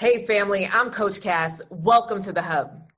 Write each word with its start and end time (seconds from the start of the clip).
Hey, 0.00 0.24
family, 0.24 0.64
I'm 0.72 0.92
Coach 0.92 1.20
Cass. 1.20 1.60
Welcome 1.70 2.20
to 2.22 2.32
the 2.32 2.40
Hub. 2.40 2.88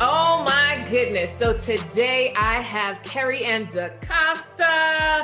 Oh 0.00 0.44
my 0.44 0.86
goodness. 0.88 1.36
So 1.36 1.58
today 1.58 2.32
I 2.36 2.60
have 2.60 3.02
Keri-Anne 3.02 3.66
DaCosta, 3.66 4.57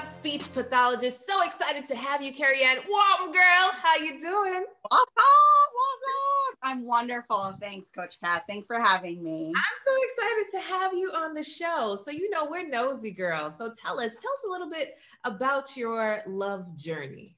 speech 0.00 0.52
pathologist. 0.52 1.26
So 1.26 1.42
excited 1.42 1.84
to 1.86 1.96
have 1.96 2.22
you, 2.22 2.32
Keri-Anne. 2.32 2.78
Welcome, 2.88 3.32
girl. 3.32 3.70
How 3.72 3.96
you 3.96 4.18
doing? 4.18 4.64
What's 4.82 5.12
up? 5.16 5.70
What's 5.72 6.02
up? 6.08 6.58
I'm 6.62 6.86
wonderful. 6.86 7.54
Thanks, 7.60 7.90
Coach 7.90 8.16
Cass. 8.22 8.42
Thanks 8.48 8.66
for 8.66 8.80
having 8.80 9.22
me. 9.22 9.52
I'm 9.54 9.78
so 9.84 9.92
excited 10.04 10.50
to 10.52 10.72
have 10.72 10.94
you 10.94 11.10
on 11.10 11.34
the 11.34 11.42
show. 11.42 11.96
So 11.96 12.10
you 12.10 12.30
know 12.30 12.46
we're 12.50 12.68
nosy 12.68 13.10
girls. 13.10 13.58
So 13.58 13.70
tell 13.70 14.00
us, 14.00 14.14
tell 14.14 14.32
us 14.32 14.44
a 14.46 14.50
little 14.50 14.70
bit 14.70 14.96
about 15.24 15.76
your 15.76 16.22
love 16.26 16.74
journey. 16.76 17.36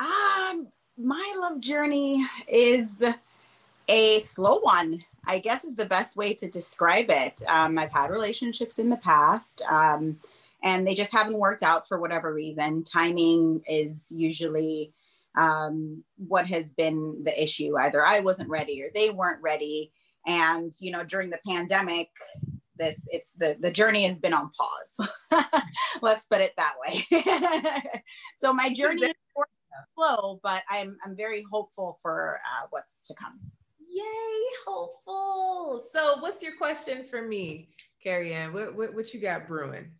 Um, 0.00 0.68
my 0.98 1.34
love 1.36 1.60
journey 1.60 2.26
is 2.48 3.02
a 3.88 4.20
slow 4.20 4.58
one. 4.58 5.04
I 5.26 5.38
guess 5.38 5.64
is 5.64 5.76
the 5.76 5.86
best 5.86 6.16
way 6.16 6.34
to 6.34 6.50
describe 6.50 7.06
it. 7.08 7.42
Um, 7.48 7.78
I've 7.78 7.92
had 7.92 8.10
relationships 8.10 8.80
in 8.80 8.90
the 8.90 8.96
past, 8.96 9.62
um, 9.70 10.18
and 10.62 10.86
they 10.86 10.94
just 10.94 11.12
haven't 11.12 11.38
worked 11.38 11.62
out 11.62 11.88
for 11.88 12.00
whatever 12.00 12.32
reason. 12.32 12.82
Timing 12.84 13.62
is 13.68 14.12
usually 14.14 14.92
um, 15.36 16.04
what 16.16 16.46
has 16.46 16.72
been 16.72 17.22
the 17.24 17.42
issue. 17.42 17.76
Either 17.78 18.04
I 18.04 18.20
wasn't 18.20 18.48
ready 18.48 18.82
or 18.82 18.90
they 18.94 19.10
weren't 19.10 19.42
ready. 19.42 19.92
And 20.26 20.72
you 20.80 20.90
know, 20.90 21.04
during 21.04 21.30
the 21.30 21.40
pandemic, 21.46 22.08
this 22.76 23.06
it's 23.10 23.32
the 23.32 23.56
the 23.60 23.70
journey 23.70 24.04
has 24.04 24.20
been 24.20 24.34
on 24.34 24.50
pause. 24.50 25.10
Let's 26.02 26.26
put 26.26 26.40
it 26.40 26.52
that 26.56 26.74
way. 26.84 27.04
so 28.36 28.52
my 28.52 28.72
journey 28.72 29.02
is 29.02 29.14
slow, 29.94 30.40
but 30.42 30.62
I'm 30.70 30.96
I'm 31.04 31.16
very 31.16 31.44
hopeful 31.50 31.98
for 32.02 32.38
uh, 32.44 32.66
what's 32.70 33.06
to 33.08 33.14
come. 33.14 33.40
Yay, 33.92 34.44
hopeful. 34.66 35.78
So, 35.78 36.16
what's 36.20 36.42
your 36.42 36.56
question 36.56 37.04
for 37.04 37.20
me, 37.20 37.68
Keri-Anne? 38.02 38.54
What, 38.54 38.74
what, 38.74 38.94
what 38.94 39.12
you 39.12 39.20
got 39.20 39.46
brewing? 39.46 39.90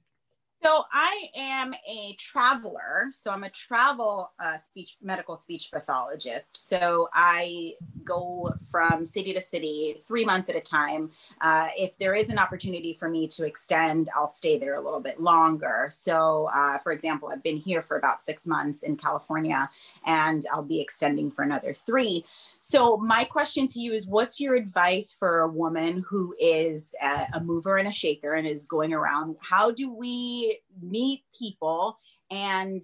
So 0.65 0.85
I 0.93 1.25
am 1.37 1.75
a 1.91 2.15
traveler. 2.21 3.09
So 3.11 3.33
I'm 3.33 3.43
a 3.43 3.51
travel 3.51 4.31
uh, 4.39 4.57
speech 4.57 4.97
medical 5.03 5.35
speech 5.35 5.71
pathologist. 5.73 6.69
So 6.69 7.09
I 7.13 7.75
go 8.05 8.53
from 8.71 9.05
city 9.05 9.33
to 9.33 9.41
city, 9.41 10.01
three 10.07 10.25
months 10.25 10.49
at 10.49 10.55
a 10.55 10.61
time. 10.61 11.11
Uh, 11.41 11.69
if 11.77 11.99
there 11.99 12.15
is 12.15 12.31
an 12.31 12.39
opportunity 12.39 12.95
for 12.95 13.09
me 13.09 13.27
to 13.29 13.45
extend, 13.45 14.09
I'll 14.15 14.29
stay 14.29 14.57
there 14.57 14.77
a 14.77 14.81
little 14.81 15.01
bit 15.01 15.21
longer. 15.21 15.89
So, 15.91 16.49
uh, 16.55 16.79
for 16.79 16.93
example, 16.93 17.31
I've 17.33 17.43
been 17.43 17.57
here 17.57 17.83
for 17.83 17.97
about 17.97 18.23
six 18.23 18.47
months 18.47 18.85
in 18.85 18.97
California, 18.97 19.69
and 20.07 20.45
I'll 20.53 20.63
be 20.63 20.81
extending 20.81 21.33
for 21.33 21.43
another 21.43 21.75
three. 21.75 22.25
So, 22.65 22.97
my 22.97 23.25
question 23.25 23.67
to 23.67 23.81
you 23.81 23.93
is 23.93 24.07
what's 24.07 24.39
your 24.39 24.55
advice 24.55 25.13
for 25.19 25.41
a 25.41 25.49
woman 25.49 26.05
who 26.09 26.33
is 26.39 26.95
a, 27.03 27.41
mover 27.41 27.77
and 27.77 27.89
a 27.89 27.93
shaker 27.93 28.35
and 28.35 28.47
is 28.47 28.67
going 28.67 28.93
around? 28.93 29.35
How 29.41 29.73
do 29.73 29.93
we 29.93 30.61
meet 30.81 31.25
people? 31.37 31.99
And 32.31 32.81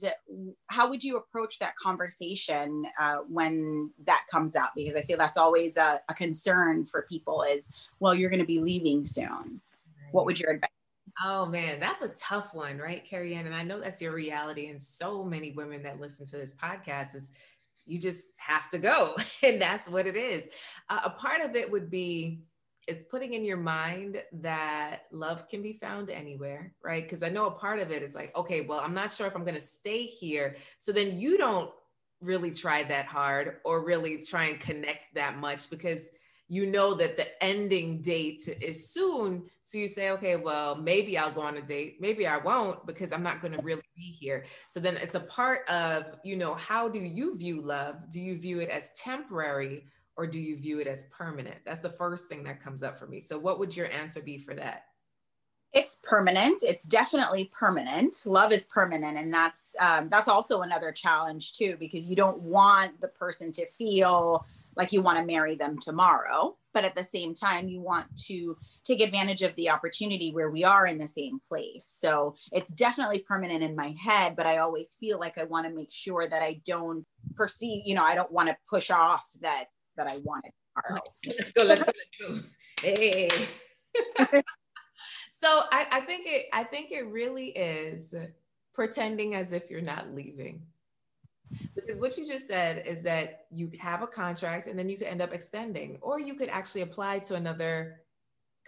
how 0.66 0.90
would 0.90 1.04
you 1.04 1.16
approach 1.16 1.60
that 1.60 1.76
conversation 1.76 2.86
uh, 3.00 3.18
when 3.28 3.92
that 4.04 4.24
comes 4.28 4.56
up? 4.56 4.72
Because 4.74 4.96
I 4.96 5.02
feel 5.02 5.16
that's 5.16 5.38
always 5.38 5.76
a, 5.76 6.00
a 6.08 6.14
concern 6.14 6.84
for 6.84 7.06
people 7.08 7.44
is, 7.44 7.70
well, 8.00 8.16
you're 8.16 8.30
going 8.30 8.40
to 8.40 8.46
be 8.46 8.58
leaving 8.58 9.04
soon. 9.04 9.60
What 10.10 10.26
would 10.26 10.40
your 10.40 10.54
advice? 10.54 10.70
Oh 11.24 11.46
man, 11.46 11.78
that's 11.78 12.02
a 12.02 12.08
tough 12.08 12.52
one, 12.52 12.78
right, 12.78 13.04
Keri-Anne? 13.04 13.46
And 13.46 13.54
I 13.54 13.62
know 13.62 13.80
that's 13.80 14.02
your 14.02 14.12
reality. 14.12 14.68
And 14.68 14.80
so 14.80 15.24
many 15.24 15.52
women 15.52 15.84
that 15.84 16.00
listen 16.00 16.26
to 16.26 16.36
this 16.36 16.56
podcast 16.56 17.14
is 17.14 17.32
you 17.88 17.98
just 17.98 18.32
have 18.36 18.68
to 18.70 18.78
go 18.78 19.14
and 19.42 19.60
that's 19.60 19.88
what 19.88 20.06
it 20.06 20.16
is. 20.16 20.48
Uh, 20.88 21.00
a 21.04 21.10
part 21.10 21.42
of 21.42 21.56
it 21.56 21.70
would 21.70 21.90
be 21.90 22.40
is 22.86 23.02
putting 23.02 23.34
in 23.34 23.44
your 23.44 23.58
mind 23.58 24.22
that 24.32 25.02
love 25.12 25.46
can 25.48 25.60
be 25.60 25.74
found 25.74 26.08
anywhere 26.10 26.72
right? 26.82 27.02
Because 27.02 27.22
i 27.22 27.28
know 27.28 27.46
a 27.46 27.50
part 27.50 27.80
of 27.80 27.90
it 27.90 28.02
is 28.02 28.14
like 28.14 28.34
okay 28.36 28.62
well 28.62 28.80
i'm 28.80 28.94
not 28.94 29.12
sure 29.12 29.26
if 29.26 29.34
i'm 29.34 29.44
going 29.44 29.54
to 29.54 29.60
stay 29.60 30.04
here. 30.04 30.56
So 30.78 30.92
then 30.92 31.18
you 31.18 31.36
don't 31.38 31.70
really 32.20 32.50
try 32.50 32.82
that 32.82 33.06
hard 33.06 33.58
or 33.64 33.84
really 33.84 34.18
try 34.18 34.46
and 34.46 34.60
connect 34.60 35.14
that 35.14 35.38
much 35.38 35.70
because 35.70 36.10
you 36.48 36.66
know 36.66 36.94
that 36.94 37.16
the 37.16 37.44
ending 37.44 38.00
date 38.00 38.48
is 38.60 38.90
soon. 38.90 39.44
So 39.60 39.76
you 39.76 39.86
say, 39.86 40.10
okay, 40.12 40.36
well, 40.36 40.76
maybe 40.76 41.18
I'll 41.18 41.30
go 41.30 41.42
on 41.42 41.58
a 41.58 41.62
date. 41.62 41.98
Maybe 42.00 42.26
I 42.26 42.38
won't 42.38 42.86
because 42.86 43.12
I'm 43.12 43.22
not 43.22 43.42
going 43.42 43.52
to 43.52 43.62
really 43.62 43.82
be 43.94 44.16
here. 44.18 44.44
So 44.66 44.80
then 44.80 44.96
it's 44.96 45.14
a 45.14 45.20
part 45.20 45.68
of, 45.68 46.16
you 46.24 46.36
know, 46.36 46.54
how 46.54 46.88
do 46.88 47.00
you 47.00 47.36
view 47.36 47.60
love? 47.60 47.96
Do 48.10 48.20
you 48.20 48.38
view 48.38 48.60
it 48.60 48.70
as 48.70 48.90
temporary 48.92 49.84
or 50.16 50.26
do 50.26 50.40
you 50.40 50.56
view 50.56 50.80
it 50.80 50.86
as 50.86 51.04
permanent? 51.06 51.58
That's 51.66 51.80
the 51.80 51.90
first 51.90 52.28
thing 52.28 52.44
that 52.44 52.62
comes 52.62 52.82
up 52.82 52.98
for 52.98 53.06
me. 53.06 53.20
So 53.20 53.38
what 53.38 53.58
would 53.58 53.76
your 53.76 53.90
answer 53.92 54.22
be 54.22 54.38
for 54.38 54.54
that? 54.54 54.84
It's 55.74 55.98
permanent. 56.02 56.62
It's 56.62 56.84
definitely 56.84 57.50
permanent. 57.52 58.14
Love 58.24 58.52
is 58.52 58.64
permanent, 58.64 59.18
and 59.18 59.32
that's 59.32 59.76
um, 59.78 60.08
that's 60.08 60.26
also 60.26 60.62
another 60.62 60.92
challenge 60.92 61.52
too, 61.58 61.76
because 61.78 62.08
you 62.08 62.16
don't 62.16 62.40
want 62.40 62.98
the 63.02 63.08
person 63.08 63.52
to 63.52 63.66
feel 63.66 64.46
like 64.78 64.92
you 64.92 65.02
want 65.02 65.18
to 65.18 65.26
marry 65.26 65.56
them 65.56 65.76
tomorrow 65.78 66.56
but 66.72 66.84
at 66.84 66.94
the 66.94 67.04
same 67.04 67.34
time 67.34 67.68
you 67.68 67.80
want 67.80 68.06
to 68.16 68.56
take 68.84 69.02
advantage 69.02 69.42
of 69.42 69.54
the 69.56 69.68
opportunity 69.68 70.30
where 70.32 70.48
we 70.48 70.62
are 70.64 70.86
in 70.86 70.96
the 70.96 71.08
same 71.08 71.40
place. 71.48 71.84
So 71.84 72.36
it's 72.52 72.72
definitely 72.72 73.18
permanent 73.18 73.62
in 73.64 73.74
my 73.76 73.94
head 74.00 74.36
but 74.36 74.46
i 74.46 74.58
always 74.58 74.96
feel 74.98 75.18
like 75.18 75.36
i 75.36 75.44
want 75.44 75.66
to 75.66 75.74
make 75.74 75.92
sure 75.92 76.26
that 76.26 76.42
i 76.42 76.60
don't 76.64 77.04
perceive 77.34 77.82
you 77.84 77.94
know 77.94 78.04
i 78.04 78.14
don't 78.14 78.32
want 78.32 78.48
to 78.48 78.56
push 78.70 78.90
off 78.90 79.28
that 79.40 79.64
that 79.96 80.10
i 80.10 80.18
want 80.22 80.46
it 80.46 80.54
tomorrow. 80.86 81.02
let's 81.26 81.52
go 81.52 81.64
let's 81.64 81.84
go, 81.84 82.40
hey. 82.80 83.28
So 85.30 85.60
I, 85.70 85.86
I 85.92 86.00
think 86.00 86.26
it 86.26 86.46
i 86.52 86.64
think 86.64 86.90
it 86.90 87.06
really 87.06 87.48
is 87.50 88.12
pretending 88.74 89.34
as 89.34 89.52
if 89.52 89.70
you're 89.70 89.80
not 89.80 90.12
leaving 90.12 90.62
because 91.74 92.00
what 92.00 92.16
you 92.16 92.26
just 92.26 92.46
said 92.46 92.86
is 92.86 93.02
that 93.02 93.46
you 93.50 93.70
have 93.78 94.02
a 94.02 94.06
contract 94.06 94.66
and 94.66 94.78
then 94.78 94.88
you 94.88 94.96
could 94.96 95.06
end 95.06 95.22
up 95.22 95.32
extending, 95.32 95.98
or 96.00 96.20
you 96.20 96.34
could 96.34 96.48
actually 96.48 96.82
apply 96.82 97.18
to 97.20 97.34
another 97.34 98.00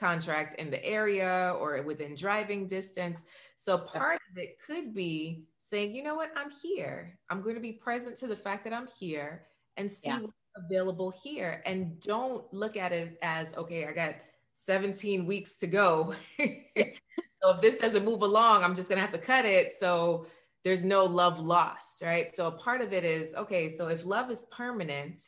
contract 0.00 0.54
in 0.54 0.70
the 0.70 0.82
area 0.84 1.54
or 1.60 1.80
within 1.82 2.14
driving 2.14 2.66
distance. 2.66 3.26
So 3.56 3.76
part 3.76 4.18
of 4.30 4.38
it 4.38 4.58
could 4.66 4.94
be 4.94 5.44
saying, 5.58 5.94
you 5.94 6.02
know 6.02 6.14
what, 6.14 6.32
I'm 6.34 6.50
here. 6.50 7.18
I'm 7.28 7.42
going 7.42 7.54
to 7.54 7.60
be 7.60 7.72
present 7.72 8.16
to 8.18 8.26
the 8.26 8.34
fact 8.34 8.64
that 8.64 8.72
I'm 8.72 8.88
here 8.98 9.44
and 9.76 9.92
see 9.92 10.08
yeah. 10.08 10.20
what's 10.20 10.32
available 10.56 11.12
here. 11.22 11.62
And 11.66 12.00
don't 12.00 12.50
look 12.52 12.76
at 12.76 12.92
it 12.92 13.18
as, 13.22 13.54
okay, 13.56 13.86
I 13.86 13.92
got 13.92 14.14
17 14.54 15.26
weeks 15.26 15.56
to 15.58 15.66
go. 15.66 16.14
so 16.38 17.54
if 17.54 17.60
this 17.60 17.76
doesn't 17.76 18.04
move 18.04 18.22
along, 18.22 18.64
I'm 18.64 18.74
just 18.74 18.88
going 18.88 18.97
to 18.97 19.02
have 19.02 19.12
to 19.12 19.20
cut 19.20 19.44
it. 19.44 19.72
So 19.72 20.26
there's 20.65 20.84
no 20.84 21.04
love 21.04 21.38
lost, 21.38 22.03
right? 22.03 22.28
So 22.28 22.48
a 22.48 22.53
part 22.53 22.81
of 22.81 22.93
it 22.93 23.04
is 23.04 23.34
okay, 23.34 23.69
so 23.69 23.88
if 23.88 24.04
love 24.04 24.31
is 24.31 24.47
permanent 24.50 25.21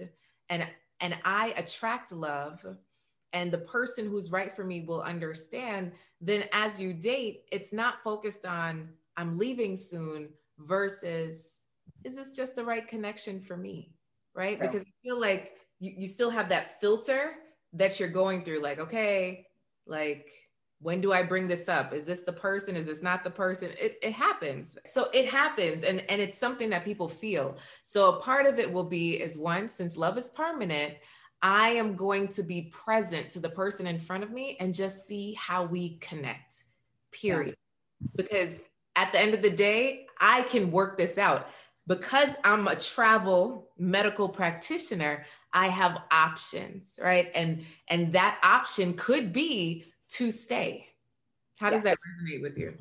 and 0.48 0.66
and 1.00 1.16
I 1.24 1.54
attract 1.56 2.12
love 2.12 2.64
and 3.32 3.50
the 3.50 3.58
person 3.58 4.08
who's 4.08 4.30
right 4.30 4.54
for 4.54 4.64
me 4.64 4.82
will 4.82 5.02
understand, 5.02 5.92
then 6.20 6.44
as 6.52 6.80
you 6.80 6.92
date, 6.92 7.44
it's 7.50 7.72
not 7.72 8.02
focused 8.04 8.46
on 8.46 8.88
I'm 9.16 9.38
leaving 9.38 9.74
soon 9.74 10.28
versus 10.58 11.62
is 12.04 12.16
this 12.16 12.36
just 12.36 12.56
the 12.56 12.64
right 12.64 12.86
connection 12.86 13.40
for 13.40 13.56
me? 13.56 13.94
Right? 14.34 14.58
Yeah. 14.58 14.66
Because 14.66 14.82
I 14.82 14.92
feel 15.02 15.20
like 15.20 15.56
you, 15.80 15.92
you 15.96 16.06
still 16.06 16.30
have 16.30 16.48
that 16.50 16.80
filter 16.80 17.34
that 17.74 17.98
you're 17.98 18.08
going 18.08 18.44
through, 18.44 18.60
like, 18.60 18.78
okay, 18.80 19.46
like 19.86 20.30
when 20.82 21.00
do 21.00 21.12
i 21.12 21.22
bring 21.22 21.46
this 21.46 21.68
up? 21.68 21.94
Is 21.94 22.06
this 22.06 22.20
the 22.20 22.32
person? 22.32 22.76
Is 22.76 22.86
this 22.86 23.02
not 23.02 23.22
the 23.24 23.30
person? 23.30 23.70
It, 23.80 23.98
it 24.02 24.12
happens. 24.12 24.76
So 24.84 25.08
it 25.14 25.26
happens 25.26 25.84
and 25.84 26.04
and 26.08 26.20
it's 26.20 26.36
something 26.36 26.70
that 26.70 26.84
people 26.84 27.08
feel. 27.08 27.56
So 27.82 28.14
a 28.14 28.20
part 28.20 28.46
of 28.46 28.58
it 28.58 28.70
will 28.70 28.84
be 28.84 29.20
is 29.20 29.38
one 29.38 29.68
since 29.68 29.96
love 29.96 30.18
is 30.18 30.28
permanent 30.28 30.94
i 31.42 31.70
am 31.70 31.96
going 31.96 32.28
to 32.28 32.42
be 32.42 32.70
present 32.72 33.28
to 33.30 33.40
the 33.40 33.48
person 33.48 33.86
in 33.86 33.98
front 33.98 34.22
of 34.22 34.30
me 34.30 34.56
and 34.60 34.72
just 34.72 35.06
see 35.06 35.34
how 35.34 35.64
we 35.64 35.96
connect 35.98 36.64
period. 37.10 37.56
Because 38.14 38.62
at 38.96 39.12
the 39.12 39.20
end 39.20 39.34
of 39.34 39.42
the 39.42 39.50
day 39.50 40.06
i 40.20 40.42
can 40.42 40.70
work 40.70 40.96
this 40.96 41.18
out. 41.18 41.48
Because 41.86 42.36
i'm 42.44 42.68
a 42.68 42.76
travel 42.76 43.70
medical 43.76 44.28
practitioner 44.28 45.26
i 45.52 45.66
have 45.66 46.02
options 46.10 46.98
right? 47.02 47.30
And 47.34 47.64
and 47.88 48.12
that 48.12 48.38
option 48.42 48.94
could 48.94 49.32
be 49.32 49.91
to 50.12 50.30
stay. 50.30 50.88
How 51.56 51.70
does 51.70 51.84
yeah. 51.84 51.90
that 51.90 51.98
resonate 51.98 52.42
with 52.42 52.58
you? 52.58 52.74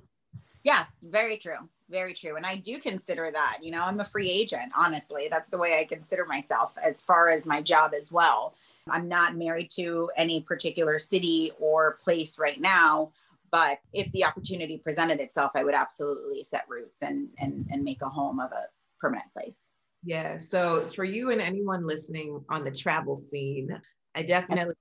Yeah, 0.63 0.86
very 1.01 1.38
true. 1.38 1.69
very 1.89 2.13
true. 2.13 2.38
And 2.38 2.45
I 2.45 2.56
do 2.56 2.80
consider 2.80 3.30
that, 3.31 3.57
you 3.62 3.72
know, 3.72 3.83
I'm 3.83 4.00
a 4.00 4.06
free 4.06 4.30
agent, 4.30 4.72
honestly. 4.78 5.28
That's 5.30 5.50
the 5.50 5.57
way 5.57 5.80
I 5.80 5.83
consider 5.83 6.25
myself 6.25 6.74
as 6.81 7.01
far 7.01 7.30
as 7.30 7.45
my 7.45 7.62
job 7.62 7.94
as 7.94 8.12
well. 8.12 8.56
I'm 8.89 9.07
not 9.07 9.36
married 9.36 9.69
to 9.75 10.10
any 10.16 10.42
particular 10.42 10.98
city 11.00 11.51
or 11.60 12.00
place 12.04 12.39
right 12.39 12.60
now, 12.60 13.12
but 13.51 13.80
if 13.94 14.12
the 14.13 14.24
opportunity 14.24 14.78
presented 14.78 15.19
itself, 15.19 15.51
I 15.54 15.63
would 15.63 15.75
absolutely 15.75 16.44
set 16.44 16.63
roots 16.68 17.01
and 17.01 17.30
and 17.38 17.68
and 17.69 17.83
make 17.83 18.01
a 18.01 18.10
home 18.10 18.39
of 18.39 18.51
a 18.51 18.63
permanent 19.00 19.31
place. 19.33 19.57
Yeah. 20.04 20.38
So 20.39 20.88
for 20.95 21.04
you 21.04 21.31
and 21.31 21.42
anyone 21.42 21.86
listening 21.86 22.44
on 22.50 22.63
the 22.63 22.72
travel 22.72 23.16
scene, 23.16 23.80
I 24.16 24.24
definitely 24.24 24.75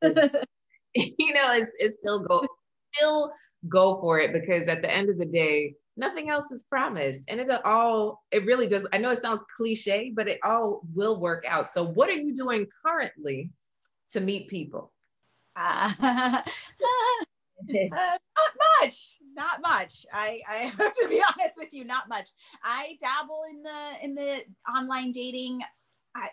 you 1.18 1.34
know, 1.34 1.52
it's, 1.52 1.70
it's 1.78 1.94
still 2.00 2.20
go 2.20 2.46
still 2.94 3.32
go 3.68 4.00
for 4.00 4.18
it 4.18 4.32
because 4.32 4.68
at 4.68 4.82
the 4.82 4.92
end 4.92 5.10
of 5.10 5.18
the 5.18 5.26
day, 5.26 5.74
nothing 5.96 6.30
else 6.30 6.50
is 6.50 6.64
promised. 6.64 7.24
And 7.28 7.40
it 7.40 7.50
all, 7.64 8.24
it 8.30 8.44
really 8.44 8.66
does. 8.66 8.86
I 8.92 8.98
know 8.98 9.10
it 9.10 9.18
sounds 9.18 9.42
cliche, 9.56 10.12
but 10.14 10.28
it 10.28 10.38
all 10.44 10.82
will 10.94 11.20
work 11.20 11.44
out. 11.48 11.68
So, 11.68 11.84
what 11.84 12.08
are 12.10 12.18
you 12.18 12.34
doing 12.34 12.66
currently 12.84 13.50
to 14.10 14.20
meet 14.20 14.48
people? 14.48 14.92
Uh, 15.54 15.92
uh, 16.00 16.42
not 17.72 18.52
much 18.80 19.16
not 19.34 19.60
much 19.62 20.06
i 20.12 20.40
i 20.48 20.54
have 20.78 20.94
to 20.94 21.08
be 21.08 21.22
honest 21.22 21.54
with 21.56 21.68
you 21.72 21.84
not 21.84 22.08
much 22.08 22.30
i 22.62 22.96
dabble 23.00 23.42
in 23.50 23.62
the 23.62 24.04
in 24.04 24.14
the 24.14 24.42
online 24.74 25.12
dating 25.12 25.60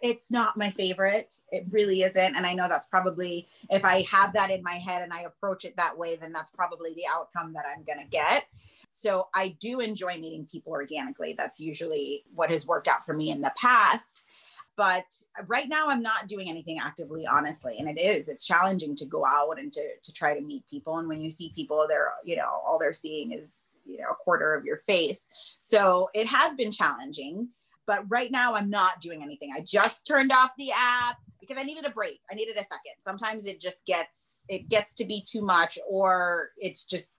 it's 0.01 0.31
not 0.31 0.57
my 0.57 0.69
favorite. 0.69 1.38
It 1.51 1.65
really 1.69 2.01
isn't. 2.01 2.35
And 2.35 2.45
I 2.45 2.53
know 2.53 2.68
that's 2.68 2.88
probably, 2.88 3.47
if 3.69 3.83
I 3.85 4.06
have 4.12 4.33
that 4.33 4.51
in 4.51 4.63
my 4.63 4.74
head 4.74 5.01
and 5.01 5.13
I 5.13 5.21
approach 5.21 5.65
it 5.65 5.77
that 5.77 5.97
way, 5.97 6.15
then 6.15 6.33
that's 6.33 6.51
probably 6.51 6.94
the 6.94 7.06
outcome 7.13 7.53
that 7.53 7.65
I'm 7.65 7.83
going 7.83 8.00
to 8.00 8.09
get. 8.09 8.45
So 8.89 9.27
I 9.33 9.56
do 9.59 9.80
enjoy 9.80 10.18
meeting 10.18 10.47
people 10.51 10.74
organically. 10.74 11.33
That's 11.38 11.59
usually 11.59 12.24
what 12.33 12.51
has 12.51 12.68
worked 12.68 12.88
out 12.88 13.06
for 13.06 13.13
me 13.13 13.31
in 13.31 13.41
the 13.41 13.51
past. 13.57 14.25
But 14.75 15.06
right 15.45 15.69
now, 15.69 15.88
I'm 15.89 16.01
not 16.01 16.27
doing 16.27 16.50
anything 16.50 16.80
actively, 16.80 17.27
honestly. 17.27 17.77
And 17.77 17.88
it 17.88 18.00
is, 18.00 18.27
it's 18.27 18.45
challenging 18.45 18.95
to 18.97 19.06
go 19.06 19.25
out 19.25 19.59
and 19.59 19.71
to, 19.74 19.81
to 20.01 20.13
try 20.13 20.33
to 20.33 20.41
meet 20.41 20.68
people. 20.68 20.97
And 20.97 21.07
when 21.07 21.21
you 21.21 21.30
see 21.30 21.51
people, 21.56 21.85
they're, 21.88 22.12
you 22.24 22.35
know, 22.35 22.62
all 22.65 22.80
they're 22.80 22.94
seeing 22.94 23.31
is, 23.31 23.74
you 23.85 23.97
know, 24.00 24.09
a 24.12 24.15
quarter 24.15 24.56
of 24.56 24.65
your 24.65 24.77
face. 24.77 25.30
So 25.59 26.09
it 26.13 26.27
has 26.27 26.56
been 26.56 26.71
challenging 26.71 27.50
but 27.85 28.03
right 28.09 28.31
now, 28.31 28.53
I'm 28.56 28.69
not 28.69 29.01
doing 29.01 29.24
anything. 29.24 29.51
I 29.56 29.62
just 29.62 30.07
turned 30.07 30.31
off 30.31 30.51
the 30.57 30.71
app 30.71 31.18
because 31.39 31.57
I 31.57 31.63
needed 31.63 31.85
a 31.85 31.89
break. 31.89 32.21
I 32.31 32.35
needed 32.35 32.56
a 32.56 32.63
second. 32.63 32.94
Sometimes 33.00 33.45
it 33.45 33.59
just 33.59 33.85
gets 33.85 34.45
it 34.50 34.69
gets 34.69 34.94
to 34.95 35.06
be 35.06 35.24
too 35.25 35.41
much, 35.41 35.77
or 35.88 36.51
it's 36.57 36.85
just 36.85 37.15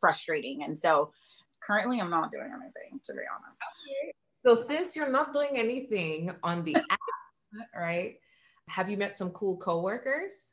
frustrating. 0.00 0.64
And 0.64 0.76
so, 0.76 1.12
currently, 1.60 2.00
I'm 2.00 2.10
not 2.10 2.30
doing 2.30 2.50
anything 2.52 3.00
to 3.04 3.12
be 3.12 3.20
honest. 3.34 3.58
Okay. 3.86 4.12
So 4.32 4.54
since 4.54 4.94
you're 4.94 5.10
not 5.10 5.32
doing 5.32 5.50
anything 5.54 6.32
on 6.42 6.62
the 6.62 6.74
apps, 6.74 7.58
right? 7.76 8.16
Have 8.68 8.88
you 8.88 8.96
met 8.96 9.14
some 9.14 9.30
cool 9.30 9.56
coworkers? 9.56 10.50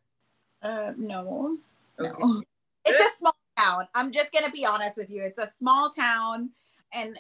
Uh, 0.62 0.94
no, 0.98 1.58
okay. 2.00 2.12
no. 2.20 2.42
It's 2.88 3.00
a 3.00 3.18
small 3.18 3.36
town. 3.58 3.88
I'm 3.96 4.12
just 4.12 4.32
gonna 4.32 4.52
be 4.52 4.64
honest 4.64 4.96
with 4.96 5.10
you. 5.10 5.24
It's 5.24 5.40
a 5.40 5.50
small 5.58 5.90
town, 5.90 6.52
and 6.94 7.18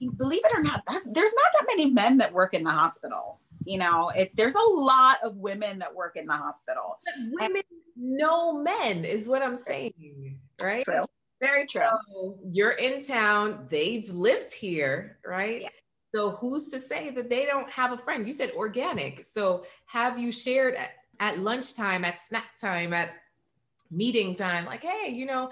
believe 0.00 0.42
it 0.44 0.52
or 0.54 0.62
not, 0.62 0.82
there's 0.86 1.32
not 1.34 1.52
that 1.52 1.66
many 1.66 1.90
men 1.90 2.18
that 2.18 2.32
work 2.32 2.54
in 2.54 2.64
the 2.64 2.70
hospital. 2.70 3.40
You 3.64 3.78
know, 3.78 4.10
it, 4.16 4.34
there's 4.34 4.54
a 4.54 4.70
lot 4.74 5.18
of 5.22 5.36
women 5.36 5.78
that 5.80 5.94
work 5.94 6.16
in 6.16 6.26
the 6.26 6.32
hospital. 6.32 6.98
But 7.04 7.40
women 7.40 7.62
know 7.96 8.54
men 8.54 9.04
is 9.04 9.28
what 9.28 9.42
I'm 9.42 9.56
saying, 9.56 10.38
right? 10.62 10.84
True. 10.84 11.04
Very 11.40 11.66
true. 11.66 11.82
So 12.12 12.38
you're 12.50 12.72
in 12.72 13.04
town, 13.04 13.66
they've 13.70 14.08
lived 14.10 14.52
here, 14.52 15.18
right? 15.24 15.62
Yeah. 15.62 15.68
So 16.14 16.30
who's 16.32 16.68
to 16.68 16.78
say 16.78 17.10
that 17.10 17.30
they 17.30 17.46
don't 17.46 17.70
have 17.70 17.92
a 17.92 17.98
friend? 17.98 18.26
You 18.26 18.32
said 18.32 18.50
organic. 18.56 19.24
So 19.24 19.64
have 19.86 20.18
you 20.18 20.32
shared 20.32 20.74
at, 20.74 20.90
at 21.20 21.38
lunchtime, 21.38 22.04
at 22.04 22.18
snack 22.18 22.56
time, 22.60 22.92
at 22.92 23.10
meeting 23.90 24.34
time, 24.34 24.66
like, 24.66 24.82
hey, 24.82 25.10
you 25.10 25.26
know, 25.26 25.50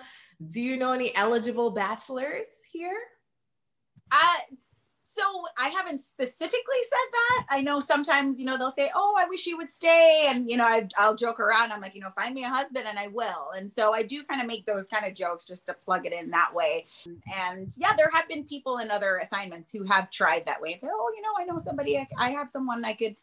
do 0.49 0.61
you 0.61 0.77
know 0.77 0.93
any 0.93 1.15
eligible 1.15 1.71
bachelors 1.71 2.49
here? 2.71 2.97
I 4.11 4.41
so 5.11 5.23
I 5.57 5.69
haven't 5.69 6.03
specifically 6.03 6.83
said 6.83 7.13
that. 7.13 7.47
I 7.51 7.63
know 7.63 7.81
sometimes, 7.81 8.39
you 8.39 8.45
know, 8.45 8.59
they'll 8.59 8.71
say, 8.71 8.91
"Oh, 8.95 9.15
I 9.19 9.27
wish 9.27 9.47
you 9.47 9.57
would 9.57 9.73
stay," 9.73 10.27
and 10.29 10.51
you 10.51 10.59
know, 10.59 10.67
I, 10.67 10.87
will 10.99 11.17
joke 11.17 11.41
around. 11.41 11.73
I'm 11.73 11.81
like, 11.81 11.95
you 11.95 12.03
know, 12.03 12.11
find 12.15 12.35
me 12.35 12.45
a 12.45 12.51
husband, 12.51 12.87
and 12.87 12.99
I 12.99 13.07
will. 13.07 13.51
And 13.57 13.73
so 13.73 13.95
I 13.95 14.03
do 14.03 14.23
kind 14.23 14.43
of 14.43 14.47
make 14.47 14.67
those 14.67 14.87
kind 14.87 15.07
of 15.07 15.15
jokes 15.15 15.47
just 15.47 15.67
to 15.69 15.75
plug 15.75 16.05
it 16.05 16.13
in 16.13 16.29
that 16.29 16.55
way. 16.55 16.85
And 17.35 17.71
yeah, 17.79 17.95
there 17.97 18.11
have 18.13 18.29
been 18.29 18.45
people 18.45 18.79
in 18.79 18.91
other 18.91 19.17
assignments 19.17 19.73
who 19.73 19.83
have 19.85 20.11
tried 20.11 20.45
that 20.45 20.61
way 20.61 20.73
and 20.73 20.81
say, 20.83 20.89
"Oh, 20.93 21.13
you 21.17 21.23
know, 21.23 21.33
I 21.39 21.45
know 21.47 21.59
somebody. 21.59 21.97
I, 21.97 22.07
I 22.19 22.31
have 22.31 22.49
someone 22.49 22.85
I 22.85 22.93
could." 22.93 23.17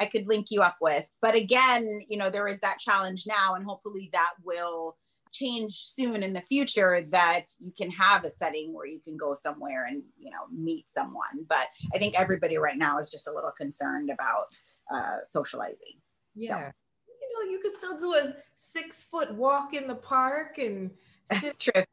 I 0.00 0.06
could 0.06 0.28
link 0.28 0.52
you 0.52 0.62
up 0.62 0.76
with. 0.80 1.06
But 1.20 1.34
again, 1.34 1.84
you 2.08 2.16
know, 2.18 2.30
there 2.30 2.46
is 2.46 2.60
that 2.60 2.78
challenge 2.78 3.26
now, 3.26 3.56
and 3.56 3.64
hopefully 3.64 4.10
that 4.12 4.34
will 4.44 4.96
change 5.32 5.72
soon 5.72 6.22
in 6.22 6.32
the 6.32 6.40
future 6.42 7.06
that 7.10 7.46
you 7.60 7.72
can 7.76 7.90
have 7.90 8.24
a 8.24 8.30
setting 8.30 8.72
where 8.72 8.86
you 8.86 9.00
can 9.00 9.16
go 9.16 9.34
somewhere 9.34 9.86
and 9.86 10.02
you 10.18 10.30
know 10.30 10.46
meet 10.52 10.88
someone 10.88 11.44
but 11.48 11.68
i 11.94 11.98
think 11.98 12.18
everybody 12.18 12.58
right 12.58 12.78
now 12.78 12.98
is 12.98 13.10
just 13.10 13.28
a 13.28 13.32
little 13.32 13.52
concerned 13.56 14.10
about 14.10 14.46
uh, 14.92 15.18
socializing 15.22 15.94
yeah 16.34 16.68
so. 16.68 16.72
you 17.20 17.46
know 17.46 17.50
you 17.50 17.60
could 17.60 17.72
still 17.72 17.96
do 17.96 18.14
a 18.14 18.34
six 18.54 19.04
foot 19.04 19.32
walk 19.34 19.74
in 19.74 19.86
the 19.86 19.94
park 19.94 20.58
and 20.58 20.90
sit 21.32 21.58
True. 21.58 21.84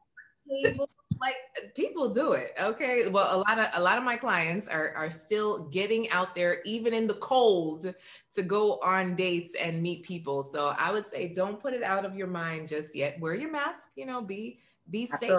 table 0.64 0.88
like 1.20 1.36
people 1.74 2.08
do 2.08 2.32
it 2.32 2.52
okay? 2.60 3.08
Well 3.08 3.36
a 3.36 3.38
lot 3.38 3.58
of 3.58 3.68
a 3.74 3.80
lot 3.82 3.98
of 3.98 4.04
my 4.04 4.16
clients 4.16 4.68
are 4.68 4.92
are 4.94 5.10
still 5.10 5.68
getting 5.68 6.08
out 6.10 6.34
there 6.34 6.60
even 6.64 6.94
in 6.94 7.06
the 7.06 7.14
cold 7.14 7.94
to 8.32 8.42
go 8.42 8.78
on 8.80 9.14
dates 9.14 9.54
and 9.54 9.82
meet 9.82 10.02
people. 10.04 10.42
So 10.42 10.74
i 10.78 10.92
would 10.92 11.06
say 11.06 11.28
don't 11.32 11.60
put 11.60 11.74
it 11.74 11.82
out 11.82 12.04
of 12.04 12.14
your 12.14 12.26
mind 12.26 12.68
just 12.68 12.94
yet. 12.94 13.18
Wear 13.20 13.34
your 13.34 13.50
mask 13.50 13.90
you 13.96 14.06
know 14.06 14.20
be 14.20 14.58
be 14.90 15.06
safe. 15.06 15.38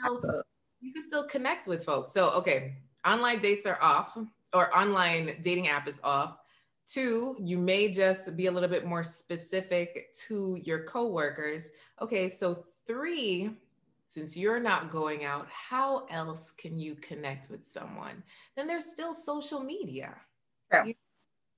Absolutely. 0.00 0.42
you 0.80 0.92
can 0.92 1.02
still 1.02 1.24
connect 1.24 1.68
with 1.68 1.84
folks. 1.84 2.12
So 2.12 2.30
okay 2.30 2.76
online 3.06 3.38
dates 3.38 3.66
are 3.66 3.80
off 3.82 4.16
or 4.52 4.76
online 4.76 5.36
dating 5.42 5.68
app 5.68 5.88
is 5.88 6.00
off. 6.02 6.36
Two, 6.86 7.36
you 7.40 7.56
may 7.56 7.90
just 7.90 8.36
be 8.36 8.46
a 8.46 8.50
little 8.50 8.68
bit 8.68 8.84
more 8.84 9.02
specific 9.02 10.14
to 10.26 10.60
your 10.64 10.84
coworkers. 10.84 11.70
Okay, 12.00 12.28
so 12.28 12.64
three, 12.86 13.50
since 14.14 14.36
you're 14.36 14.60
not 14.60 14.92
going 14.92 15.24
out, 15.24 15.48
how 15.50 16.06
else 16.08 16.52
can 16.52 16.78
you 16.78 16.94
connect 16.94 17.50
with 17.50 17.64
someone? 17.64 18.22
Then 18.56 18.68
there's 18.68 18.86
still 18.86 19.12
social 19.12 19.58
media. 19.58 20.14
Yeah. 20.72 20.84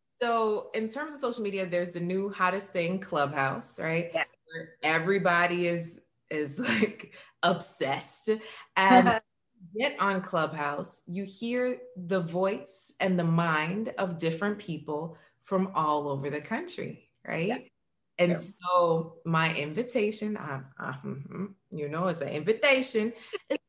So, 0.07 0.71
in 0.73 0.89
terms 0.89 1.13
of 1.13 1.21
social 1.21 1.43
media, 1.43 1.67
there's 1.67 1.93
the 1.93 2.01
new 2.01 2.31
hottest 2.31 2.73
thing, 2.73 2.99
Clubhouse, 2.99 3.79
right? 3.79 4.11
Yeah. 4.15 4.25
Where 4.47 4.71
everybody 4.83 5.67
is 5.67 6.01
is 6.31 6.59
like 6.59 7.15
obsessed 7.43 8.31
and 8.75 9.21
get 9.79 10.01
on 10.01 10.23
Clubhouse, 10.23 11.03
you 11.07 11.25
hear 11.25 11.77
the 11.95 12.21
voice 12.21 12.95
and 13.01 13.19
the 13.19 13.25
mind 13.25 13.93
of 13.99 14.17
different 14.17 14.59
people 14.59 15.19
from 15.41 15.73
all 15.75 16.09
over 16.09 16.31
the 16.31 16.41
country, 16.41 17.11
right? 17.27 17.49
Yes. 17.49 17.65
And 18.19 18.33
yeah. 18.33 18.39
so 18.39 19.17
my 19.25 19.55
invitation, 19.55 20.37
uh, 20.37 20.63
uh, 20.81 20.95
you 21.71 21.89
know, 21.89 22.09
it's 22.09 22.21
an 22.21 22.29
invitation. 22.29 23.13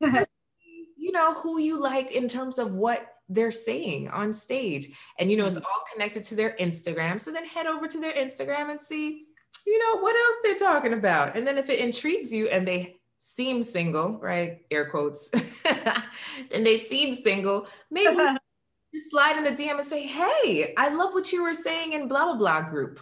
you 0.00 1.12
know 1.12 1.34
who 1.34 1.60
you 1.60 1.80
like 1.80 2.12
in 2.12 2.28
terms 2.28 2.58
of 2.58 2.74
what 2.74 3.06
they're 3.28 3.50
saying 3.50 4.08
on 4.08 4.32
stage, 4.32 4.88
and 5.18 5.30
you 5.30 5.36
know 5.36 5.44
mm-hmm. 5.44 5.58
it's 5.58 5.66
all 5.66 5.82
connected 5.92 6.24
to 6.24 6.34
their 6.34 6.56
Instagram. 6.58 7.20
So 7.20 7.30
then 7.30 7.44
head 7.44 7.66
over 7.66 7.86
to 7.86 8.00
their 8.00 8.14
Instagram 8.14 8.70
and 8.70 8.80
see, 8.80 9.26
you 9.66 9.78
know, 9.78 10.00
what 10.00 10.16
else 10.16 10.36
they're 10.42 10.68
talking 10.68 10.94
about. 10.94 11.36
And 11.36 11.46
then 11.46 11.58
if 11.58 11.68
it 11.68 11.80
intrigues 11.80 12.32
you 12.32 12.48
and 12.48 12.66
they 12.66 13.00
seem 13.18 13.62
single, 13.62 14.18
right? 14.18 14.60
Air 14.70 14.88
quotes, 14.88 15.30
and 16.52 16.66
they 16.66 16.78
seem 16.78 17.14
single, 17.14 17.66
maybe 17.90 18.16
just 18.94 19.10
slide 19.10 19.36
in 19.36 19.44
the 19.44 19.50
DM 19.50 19.78
and 19.78 19.84
say, 19.84 20.02
"Hey, 20.02 20.72
I 20.76 20.94
love 20.94 21.12
what 21.12 21.32
you 21.32 21.42
were 21.42 21.54
saying 21.54 21.92
in 21.92 22.08
blah 22.08 22.24
blah 22.24 22.36
blah 22.36 22.62
group." 22.62 23.00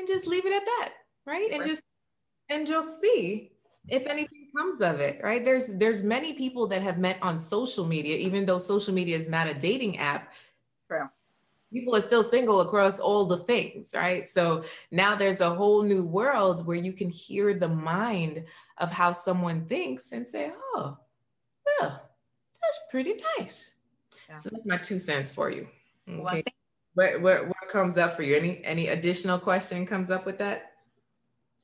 And 0.00 0.08
just 0.08 0.26
leave 0.26 0.46
it 0.46 0.52
at 0.52 0.64
that, 0.64 0.94
right? 1.26 1.50
And 1.52 1.64
just 1.64 1.82
and 2.48 2.66
just 2.66 3.00
see 3.00 3.52
if 3.88 4.06
anything 4.06 4.48
comes 4.56 4.80
of 4.80 5.00
it, 5.00 5.20
right? 5.22 5.44
There's 5.44 5.74
there's 5.76 6.02
many 6.02 6.32
people 6.32 6.66
that 6.68 6.82
have 6.82 6.98
met 6.98 7.18
on 7.22 7.38
social 7.38 7.86
media, 7.86 8.16
even 8.16 8.46
though 8.46 8.58
social 8.58 8.92
media 8.92 9.16
is 9.16 9.28
not 9.28 9.46
a 9.46 9.54
dating 9.54 9.98
app. 9.98 10.32
True. 10.88 11.08
People 11.72 11.94
are 11.94 12.00
still 12.00 12.24
single 12.24 12.62
across 12.62 12.98
all 12.98 13.26
the 13.26 13.44
things, 13.44 13.92
right? 13.94 14.26
So 14.26 14.64
now 14.90 15.14
there's 15.14 15.40
a 15.40 15.50
whole 15.50 15.82
new 15.82 16.04
world 16.04 16.66
where 16.66 16.76
you 16.76 16.92
can 16.92 17.08
hear 17.08 17.54
the 17.54 17.68
mind 17.68 18.42
of 18.78 18.90
how 18.90 19.12
someone 19.12 19.66
thinks 19.66 20.10
and 20.10 20.26
say, 20.26 20.50
oh, 20.74 20.98
well, 21.64 22.10
that's 22.60 22.80
pretty 22.90 23.14
nice. 23.38 23.70
Yeah. 24.28 24.34
So 24.34 24.48
that's 24.50 24.66
my 24.66 24.78
two 24.78 24.98
cents 24.98 25.30
for 25.30 25.48
you. 25.48 25.68
Okay. 26.08 26.42
Well, 26.96 27.20
what 27.20 27.54
comes 27.70 27.96
up 27.96 28.12
for 28.16 28.22
you? 28.22 28.36
Any 28.36 28.62
any 28.64 28.88
additional 28.88 29.38
question 29.38 29.86
comes 29.86 30.10
up 30.10 30.26
with 30.26 30.38
that? 30.38 30.72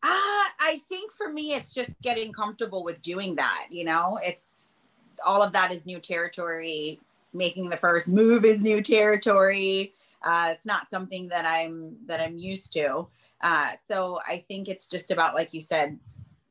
Uh, 0.02 0.46
I 0.60 0.80
think 0.88 1.12
for 1.12 1.28
me, 1.28 1.54
it's 1.54 1.74
just 1.74 1.90
getting 2.00 2.32
comfortable 2.32 2.84
with 2.84 3.02
doing 3.02 3.34
that. 3.36 3.66
You 3.70 3.84
know, 3.84 4.18
it's 4.22 4.78
all 5.24 5.42
of 5.42 5.52
that 5.52 5.72
is 5.72 5.84
new 5.84 6.00
territory. 6.00 7.00
Making 7.34 7.68
the 7.68 7.76
first 7.76 8.08
move 8.08 8.44
is 8.44 8.64
new 8.64 8.80
territory. 8.80 9.92
Uh, 10.22 10.48
it's 10.52 10.64
not 10.64 10.88
something 10.90 11.28
that 11.28 11.44
I'm 11.44 11.96
that 12.06 12.20
I'm 12.20 12.38
used 12.38 12.72
to. 12.74 13.08
Uh, 13.42 13.72
so 13.86 14.20
I 14.26 14.44
think 14.48 14.68
it's 14.68 14.88
just 14.88 15.10
about, 15.10 15.34
like 15.34 15.52
you 15.52 15.60
said, 15.60 15.98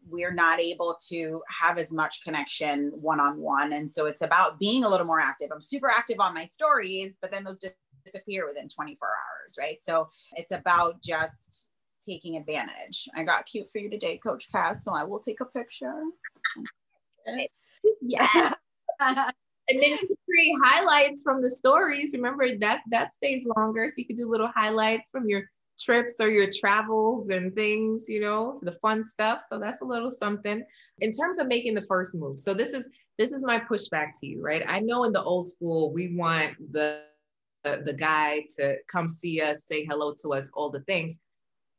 we're 0.07 0.33
not 0.33 0.59
able 0.59 0.95
to 1.07 1.41
have 1.49 1.79
as 1.79 1.91
much 1.91 2.23
connection 2.23 2.91
one 3.01 3.19
on 3.19 3.39
one. 3.39 3.73
And 3.73 3.91
so 3.91 4.05
it's 4.05 4.21
about 4.21 4.59
being 4.59 4.83
a 4.83 4.89
little 4.89 5.07
more 5.07 5.19
active. 5.19 5.49
I'm 5.51 5.61
super 5.61 5.89
active 5.89 6.19
on 6.19 6.33
my 6.33 6.45
stories, 6.45 7.17
but 7.19 7.31
then 7.31 7.43
those 7.43 7.59
disappear 8.05 8.47
within 8.47 8.69
24 8.69 9.07
hours, 9.07 9.57
right? 9.59 9.81
So 9.81 10.09
it's 10.33 10.51
about 10.51 11.01
just 11.01 11.69
taking 12.05 12.37
advantage. 12.37 13.07
I 13.15 13.23
got 13.23 13.45
cute 13.45 13.71
for 13.71 13.79
you 13.79 13.89
today, 13.89 14.17
Coach 14.17 14.47
Cass, 14.51 14.83
so 14.83 14.93
I 14.93 15.03
will 15.03 15.19
take 15.19 15.41
a 15.41 15.45
picture. 15.45 16.03
Yeah. 18.01 18.51
and 18.99 19.33
then 19.67 19.91
you 19.91 20.15
create 20.25 20.55
highlights 20.63 21.21
from 21.21 21.41
the 21.41 21.49
stories. 21.49 22.13
Remember 22.15 22.57
that 22.57 22.81
that 22.89 23.11
stays 23.11 23.45
longer, 23.55 23.87
so 23.87 23.95
you 23.97 24.05
could 24.05 24.15
do 24.15 24.29
little 24.29 24.51
highlights 24.55 25.09
from 25.11 25.27
your 25.29 25.43
trips 25.79 26.15
or 26.19 26.29
your 26.29 26.49
travels 26.51 27.29
and 27.29 27.53
things, 27.53 28.07
you 28.09 28.21
know, 28.21 28.59
the 28.63 28.71
fun 28.73 29.03
stuff. 29.03 29.43
So 29.47 29.59
that's 29.59 29.81
a 29.81 29.85
little 29.85 30.09
something 30.09 30.63
in 30.99 31.11
terms 31.11 31.37
of 31.37 31.47
making 31.47 31.75
the 31.75 31.81
first 31.81 32.15
move. 32.15 32.39
So 32.39 32.53
this 32.53 32.73
is 32.73 32.89
this 33.17 33.31
is 33.31 33.43
my 33.43 33.59
pushback 33.59 34.11
to 34.19 34.27
you, 34.27 34.41
right? 34.41 34.63
I 34.67 34.79
know 34.79 35.03
in 35.03 35.13
the 35.13 35.23
old 35.23 35.47
school 35.47 35.91
we 35.91 36.15
want 36.15 36.53
the 36.71 37.03
the 37.83 37.93
guy 37.93 38.45
to 38.57 38.77
come 38.87 39.07
see 39.07 39.41
us, 39.41 39.65
say 39.65 39.85
hello 39.85 40.13
to 40.21 40.33
us, 40.33 40.51
all 40.53 40.69
the 40.69 40.81
things. 40.81 41.19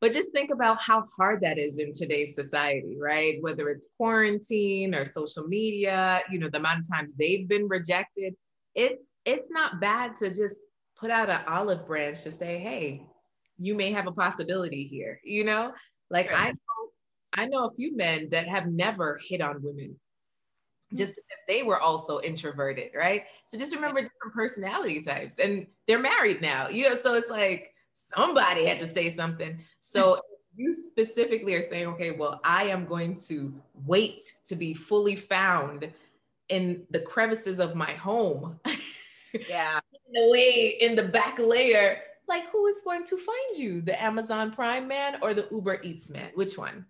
But 0.00 0.12
just 0.12 0.32
think 0.32 0.50
about 0.50 0.82
how 0.82 1.04
hard 1.16 1.40
that 1.40 1.58
is 1.58 1.78
in 1.78 1.92
today's 1.92 2.34
society, 2.34 2.96
right? 3.00 3.38
Whether 3.40 3.70
it's 3.70 3.88
quarantine 3.96 4.94
or 4.94 5.04
social 5.04 5.46
media, 5.48 6.20
you 6.30 6.38
know, 6.38 6.50
the 6.50 6.58
amount 6.58 6.80
of 6.80 6.88
times 6.88 7.14
they've 7.14 7.48
been 7.48 7.66
rejected. 7.66 8.34
It's 8.74 9.14
it's 9.24 9.50
not 9.50 9.80
bad 9.80 10.14
to 10.16 10.28
just 10.28 10.56
put 10.98 11.10
out 11.10 11.30
an 11.30 11.40
olive 11.48 11.86
branch 11.86 12.22
to 12.24 12.30
say, 12.30 12.58
hey, 12.58 13.06
you 13.58 13.74
may 13.74 13.90
have 13.92 14.06
a 14.06 14.12
possibility 14.12 14.84
here, 14.84 15.18
you 15.24 15.44
know? 15.44 15.72
Like 16.10 16.30
I 16.32 16.50
know, 16.50 16.90
I 17.32 17.46
know 17.46 17.64
a 17.64 17.74
few 17.74 17.96
men 17.96 18.28
that 18.30 18.46
have 18.46 18.66
never 18.66 19.18
hit 19.26 19.40
on 19.40 19.62
women 19.62 19.96
Mm-hmm. 20.86 20.98
just 20.98 21.16
because 21.16 21.40
they 21.48 21.64
were 21.64 21.80
also 21.80 22.20
introverted, 22.20 22.90
right? 22.94 23.24
So 23.44 23.58
just 23.58 23.74
remember 23.74 24.00
different 24.02 24.34
personality 24.34 25.00
types 25.00 25.36
and 25.40 25.66
they're 25.88 25.98
married 25.98 26.40
now. 26.40 26.68
You 26.68 26.88
know, 26.88 26.94
so 26.94 27.14
it's 27.14 27.28
like 27.28 27.74
somebody 27.92 28.66
had 28.66 28.78
to 28.78 28.86
say 28.86 29.10
something. 29.10 29.58
So 29.80 30.16
you 30.56 30.72
specifically 30.72 31.54
are 31.56 31.62
saying, 31.62 31.88
okay, 31.88 32.12
well, 32.12 32.40
I 32.44 32.64
am 32.64 32.86
going 32.86 33.16
to 33.26 33.52
wait 33.84 34.22
to 34.44 34.54
be 34.54 34.74
fully 34.74 35.16
found 35.16 35.90
in 36.48 36.84
the 36.90 37.00
crevices 37.00 37.58
of 37.58 37.74
my 37.74 37.90
home. 37.92 38.60
Yeah. 39.50 39.80
in 40.06 40.12
the 40.14 40.30
way 40.30 40.78
in 40.80 40.94
the 40.94 41.02
back 41.02 41.38
layer 41.38 41.98
like 42.26 42.48
who 42.50 42.66
is 42.68 42.80
going 42.84 43.04
to 43.04 43.18
find 43.18 43.56
you 43.56 43.82
the 43.82 44.00
amazon 44.02 44.50
prime 44.50 44.88
man 44.88 45.18
or 45.20 45.34
the 45.34 45.46
uber 45.50 45.78
eats 45.82 46.10
man 46.10 46.30
which 46.36 46.56
one 46.56 46.86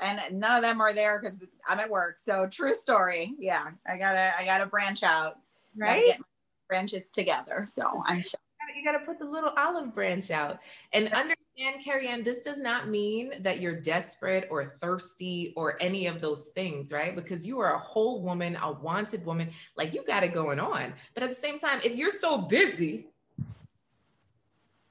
and 0.00 0.20
none 0.32 0.56
of 0.56 0.62
them 0.62 0.80
are 0.80 0.92
there 0.92 1.18
because 1.18 1.42
i'm 1.68 1.80
at 1.80 1.90
work. 1.90 2.18
So 2.18 2.46
true 2.46 2.74
story. 2.74 3.34
Yeah 3.38 3.66
i 3.86 3.96
gotta 3.96 4.32
i 4.38 4.44
gotta 4.44 4.66
branch 4.66 5.02
out. 5.02 5.38
Right? 5.76 6.06
get 6.06 6.20
branches 6.68 7.10
together. 7.10 7.64
So 7.66 8.02
i'm 8.06 8.22
sure. 8.22 8.40
you 8.76 8.84
got 8.84 8.92
to 8.92 9.04
put 9.04 9.18
the 9.18 9.24
little 9.24 9.52
olive 9.56 9.92
branch 9.92 10.30
out. 10.30 10.60
And 10.92 11.08
understand 11.12 11.84
Keri-Anne 11.84 12.22
this 12.22 12.40
does 12.40 12.58
not 12.58 12.88
mean 12.88 13.32
that 13.40 13.60
you're 13.60 13.80
desperate 13.80 14.46
or 14.50 14.64
thirsty 14.64 15.52
or 15.56 15.76
any 15.80 16.06
of 16.06 16.20
those 16.20 16.46
things 16.54 16.92
right? 16.92 17.14
Because 17.14 17.46
you 17.46 17.58
are 17.60 17.74
a 17.74 17.78
whole 17.78 18.22
woman 18.22 18.56
a 18.62 18.72
wanted 18.72 19.24
woman. 19.26 19.50
Like 19.76 19.94
you 19.94 20.04
got 20.04 20.22
it 20.22 20.32
going 20.32 20.60
on. 20.60 20.94
But 21.14 21.24
at 21.24 21.30
the 21.30 21.34
same 21.34 21.58
time 21.58 21.80
if 21.84 21.96
you're 21.96 22.10
so 22.10 22.38
busy 22.38 23.10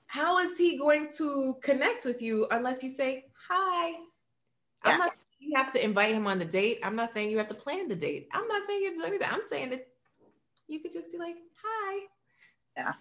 how 0.10 0.40
is 0.40 0.58
he 0.58 0.76
going 0.76 1.08
to 1.16 1.56
connect 1.62 2.04
with 2.04 2.20
you 2.20 2.48
unless 2.50 2.82
you 2.82 2.90
say 2.90 3.26
hi? 3.48 3.94
Yeah. 4.86 4.94
I'm 4.94 5.00
not 5.00 5.12
you 5.40 5.56
have 5.56 5.72
to 5.74 5.84
invite 5.84 6.12
him 6.12 6.28
on 6.28 6.38
the 6.38 6.46
date. 6.46 6.80
I'm 6.84 6.96
not 6.96 7.10
saying 7.10 7.32
you 7.32 7.38
have 7.38 7.48
to 7.48 7.56
plan 7.56 7.88
the 7.88 7.96
date. 7.96 8.28
I'm 8.34 8.48
not 8.48 8.62
saying 8.64 8.82
you 8.82 8.88
have 8.88 8.96
to 8.96 9.02
do 9.02 9.08
anything. 9.08 9.28
I'm 9.32 9.44
saying 9.44 9.70
that 9.72 9.88
you 10.68 10.80
could 10.80 10.92
just 10.92 11.12
be 11.12 11.18
like, 11.18 11.36
hi. 11.64 12.06
Yeah. 12.78 12.94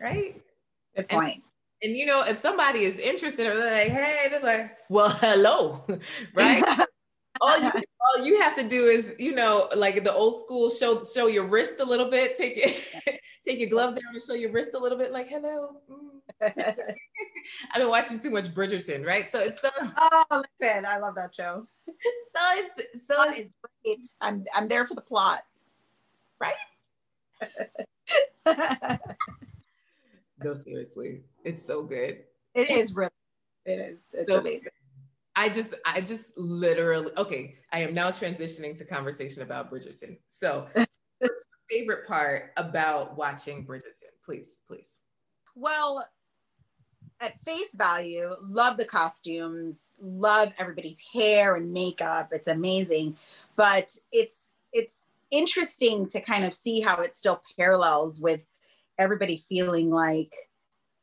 Right? 0.00 0.40
Good 0.94 1.08
point. 1.08 1.42
And, 1.82 1.90
and 1.90 1.96
you 1.96 2.06
know, 2.06 2.22
if 2.22 2.36
somebody 2.36 2.80
is 2.84 2.98
interested 2.98 3.46
or 3.46 3.56
they're 3.56 3.84
like, 3.84 3.92
hey, 3.92 4.28
they're 4.30 4.40
like, 4.40 4.76
well, 4.88 5.08
hello. 5.08 5.84
right? 6.34 6.86
all 7.42 7.60
you 7.60 7.70
all 8.00 8.24
you 8.24 8.40
have 8.40 8.54
to 8.56 8.62
do 8.66 8.84
is, 8.84 9.14
you 9.18 9.34
know, 9.34 9.68
like 9.76 10.02
the 10.04 10.12
old 10.12 10.40
school 10.40 10.70
show 10.70 11.02
show 11.02 11.26
your 11.26 11.44
wrist 11.44 11.80
a 11.80 11.84
little 11.84 12.08
bit, 12.08 12.36
take 12.36 12.54
it, 12.56 13.20
take 13.46 13.58
your 13.58 13.68
glove 13.68 13.94
down 13.94 14.12
and 14.12 14.22
show 14.22 14.34
your 14.34 14.52
wrist 14.52 14.74
a 14.74 14.78
little 14.78 14.96
bit, 14.96 15.12
like 15.12 15.28
hello. 15.28 15.76
Mm. 15.90 16.08
I've 17.72 17.80
been 17.80 17.88
watching 17.88 18.18
too 18.18 18.30
much 18.30 18.46
Bridgerton, 18.54 19.04
right? 19.04 19.28
So 19.28 19.40
it's 19.40 19.60
so 19.60 19.70
oh 19.80 20.42
listen, 20.60 20.86
I 20.88 20.98
love 20.98 21.14
that 21.16 21.34
show. 21.34 21.66
So 22.34 22.40
it's 22.54 23.06
so 23.06 23.16
it's 23.28 23.52
great. 23.84 24.06
I'm 24.22 24.44
I'm 24.56 24.66
there 24.66 24.86
for 24.86 24.94
the 24.94 25.02
plot. 25.02 25.42
Right? 26.40 26.54
no, 30.42 30.54
seriously. 30.54 31.24
It's 31.44 31.62
so 31.62 31.82
good. 31.82 32.20
It 32.54 32.70
is 32.70 32.96
really 32.96 33.10
it 33.66 33.80
is. 33.80 34.08
It's 34.12 34.32
so, 34.32 34.40
amazing. 34.40 34.70
I 35.34 35.48
just, 35.48 35.74
I 35.84 36.00
just 36.00 36.36
literally, 36.36 37.10
okay, 37.16 37.56
I 37.72 37.80
am 37.80 37.94
now 37.94 38.10
transitioning 38.10 38.76
to 38.76 38.84
conversation 38.84 39.42
about 39.42 39.70
Bridgerton. 39.70 40.18
So, 40.28 40.66
what's 40.74 40.98
your 41.20 41.78
favorite 41.78 42.06
part 42.06 42.52
about 42.56 43.16
watching 43.16 43.66
Bridgerton? 43.66 44.12
Please, 44.24 44.56
please. 44.68 45.00
Well, 45.54 46.06
at 47.20 47.40
face 47.40 47.74
value, 47.74 48.34
love 48.42 48.76
the 48.76 48.84
costumes, 48.84 49.94
love 50.02 50.52
everybody's 50.58 51.00
hair 51.14 51.56
and 51.56 51.72
makeup. 51.72 52.28
It's 52.32 52.48
amazing. 52.48 53.16
But 53.56 53.96
it's, 54.10 54.52
it's, 54.72 55.04
interesting 55.32 56.06
to 56.06 56.20
kind 56.20 56.44
of 56.44 56.54
see 56.54 56.80
how 56.80 57.00
it 57.00 57.16
still 57.16 57.42
parallels 57.58 58.20
with 58.20 58.42
everybody 58.98 59.38
feeling 59.48 59.90
like 59.90 60.32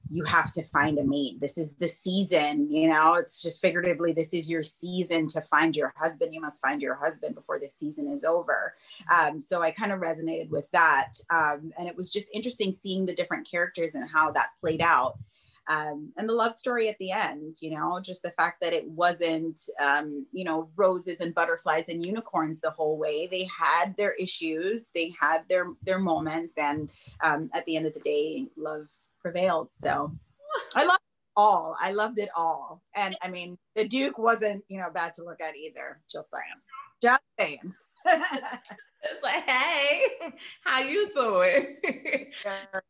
you 0.09 0.23
have 0.23 0.51
to 0.53 0.63
find 0.63 0.97
a 0.97 1.03
mate. 1.03 1.39
This 1.39 1.57
is 1.57 1.75
the 1.75 1.87
season, 1.87 2.69
you 2.71 2.89
know, 2.89 3.15
it's 3.15 3.41
just 3.41 3.61
figuratively, 3.61 4.13
this 4.13 4.33
is 4.33 4.49
your 4.49 4.63
season 4.63 5.27
to 5.27 5.41
find 5.41 5.75
your 5.75 5.93
husband. 5.97 6.33
You 6.33 6.41
must 6.41 6.61
find 6.61 6.81
your 6.81 6.95
husband 6.95 7.35
before 7.35 7.59
the 7.59 7.69
season 7.69 8.11
is 8.11 8.23
over. 8.23 8.73
Um, 9.13 9.39
so 9.39 9.61
I 9.61 9.71
kind 9.71 9.91
of 9.91 9.99
resonated 9.99 10.49
with 10.49 10.65
that. 10.71 11.13
Um, 11.31 11.71
and 11.77 11.87
it 11.87 11.95
was 11.95 12.11
just 12.11 12.29
interesting 12.33 12.73
seeing 12.73 13.05
the 13.05 13.15
different 13.15 13.49
characters 13.49 13.95
and 13.95 14.09
how 14.09 14.31
that 14.31 14.49
played 14.61 14.81
out. 14.81 15.19
Um, 15.67 16.11
and 16.17 16.27
the 16.27 16.33
love 16.33 16.53
story 16.53 16.89
at 16.89 16.97
the 16.97 17.11
end, 17.11 17.57
you 17.61 17.69
know, 17.69 17.99
just 17.99 18.23
the 18.23 18.31
fact 18.31 18.59
that 18.61 18.73
it 18.73 18.89
wasn't, 18.89 19.61
um, 19.79 20.25
you 20.31 20.43
know, 20.43 20.71
roses 20.75 21.19
and 21.19 21.35
butterflies 21.35 21.89
and 21.89 22.03
unicorns 22.03 22.59
the 22.59 22.71
whole 22.71 22.97
way. 22.97 23.27
They 23.29 23.47
had 23.55 23.95
their 23.95 24.13
issues, 24.13 24.89
they 24.95 25.13
had 25.21 25.43
their 25.47 25.67
their 25.83 25.99
moments, 25.99 26.57
and 26.57 26.91
um, 27.21 27.51
at 27.53 27.65
the 27.65 27.75
end 27.75 27.85
of 27.85 27.93
the 27.93 27.99
day, 27.99 28.47
love 28.57 28.87
prevailed. 29.21 29.69
So 29.73 30.11
I 30.75 30.83
loved 30.83 31.01
it 31.01 31.31
all. 31.37 31.75
I 31.81 31.91
loved 31.91 32.19
it 32.19 32.29
all. 32.35 32.81
And 32.95 33.15
I 33.21 33.29
mean, 33.29 33.57
the 33.75 33.87
Duke 33.87 34.17
wasn't, 34.17 34.63
you 34.67 34.79
know, 34.79 34.89
bad 34.93 35.13
to 35.15 35.23
look 35.23 35.41
at 35.41 35.55
either. 35.55 36.01
Just 36.11 36.29
saying. 36.31 36.43
Just 37.01 37.21
saying. 37.39 37.73
it's 39.01 39.23
like, 39.23 39.49
hey, 39.49 40.33
how 40.61 40.81
you 40.81 41.11
doing? 41.13 41.77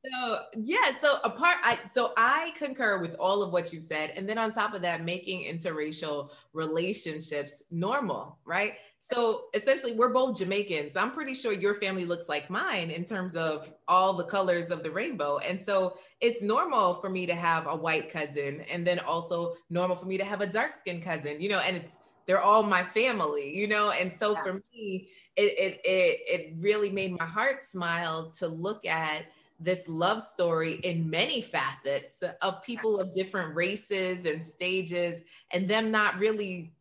so 0.05 0.39
yeah, 0.55 0.91
so 0.91 1.17
apart, 1.23 1.57
I 1.63 1.77
so 1.87 2.13
I 2.17 2.53
concur 2.57 2.99
with 2.99 3.15
all 3.19 3.41
of 3.41 3.51
what 3.51 3.73
you 3.73 3.81
said, 3.81 4.11
and 4.15 4.27
then 4.27 4.37
on 4.37 4.51
top 4.51 4.73
of 4.73 4.81
that, 4.83 5.03
making 5.03 5.51
interracial 5.51 6.31
relationships 6.53 7.63
normal, 7.71 8.37
right? 8.45 8.73
So 8.99 9.45
essentially, 9.53 9.93
we're 9.93 10.13
both 10.13 10.37
Jamaicans. 10.37 10.95
I'm 10.95 11.11
pretty 11.11 11.33
sure 11.33 11.53
your 11.53 11.75
family 11.75 12.05
looks 12.05 12.27
like 12.27 12.49
mine 12.49 12.91
in 12.91 13.03
terms 13.03 13.35
of 13.35 13.73
all 13.87 14.13
the 14.13 14.25
colors 14.25 14.71
of 14.71 14.83
the 14.83 14.91
rainbow, 14.91 15.39
and 15.39 15.59
so 15.59 15.97
it's 16.21 16.43
normal 16.43 16.95
for 16.95 17.09
me 17.09 17.25
to 17.25 17.35
have 17.35 17.67
a 17.67 17.75
white 17.75 18.11
cousin, 18.11 18.61
and 18.71 18.85
then 18.85 18.99
also 18.99 19.55
normal 19.69 19.95
for 19.95 20.05
me 20.05 20.17
to 20.17 20.25
have 20.25 20.41
a 20.41 20.47
dark 20.47 20.73
skinned 20.73 21.03
cousin, 21.03 21.41
you 21.41 21.49
know, 21.49 21.59
and 21.59 21.77
it's 21.77 21.99
they're 22.29 22.39
all 22.39 22.61
my 22.61 22.83
family, 22.83 23.57
you 23.57 23.67
know, 23.67 23.89
and 23.89 24.13
so 24.13 24.33
yeah. 24.33 24.43
for 24.43 24.53
me 24.71 25.09
it, 25.35 25.57
it, 25.57 25.81
it, 25.83 26.19
it 26.27 26.53
really 26.59 26.91
made 26.91 27.17
my 27.17 27.25
heart 27.25 27.59
smile 27.59 28.29
to 28.37 28.47
look 28.47 28.85
at 28.85 29.25
this 29.59 29.89
love 29.89 30.21
story 30.21 30.73
in 30.83 31.09
many 31.09 31.41
facets 31.41 32.23
of 32.43 32.61
people 32.61 32.99
of 32.99 33.11
different 33.11 33.55
races 33.55 34.25
and 34.25 34.43
stages 34.43 35.23
and 35.53 35.67
them 35.67 35.89
not 35.89 36.19
really 36.19 36.71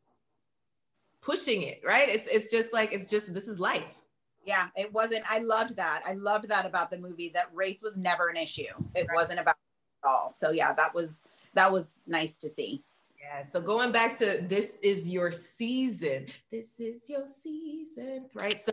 pushing 1.23 1.63
it 1.63 1.81
right? 1.83 2.11
It's, 2.11 2.27
it's 2.27 2.51
just 2.51 2.75
like 2.75 2.93
it's 2.93 3.09
just 3.09 3.33
this 3.33 3.49
is 3.49 3.59
life. 3.59 4.03
Yeah 4.45 4.67
it 4.77 4.93
wasn't 4.93 5.23
i 5.31 5.39
loved 5.39 5.77
that. 5.77 6.03
I 6.07 6.13
loved 6.13 6.51
that 6.51 6.67
about 6.67 6.91
the 6.91 6.99
movie 6.99 7.31
that 7.33 7.49
race 7.55 7.81
was 7.83 7.97
never 7.97 8.29
an 8.29 8.37
issue. 8.37 8.65
It 8.95 9.07
right. 9.09 9.15
wasn't 9.15 9.41
about 9.41 9.57
it 9.57 10.07
at 10.07 10.11
all. 10.11 10.31
So 10.31 10.51
yeah 10.51 10.75
that 10.75 10.95
was 10.95 11.25
that 11.55 11.73
was 11.73 12.03
nice 12.07 12.37
to 12.41 12.51
see 12.51 12.85
yeah. 13.21 13.43
So 13.43 13.61
going 13.61 13.93
back 13.93 14.17
to 14.19 14.45
this 14.49 14.81
is 14.81 15.09
your 15.09 15.33
season. 15.33 16.27
This 16.51 16.81
is 16.81 17.09
your 17.09 17.29
season, 17.29 18.27
right? 18.35 18.61
So 18.61 18.73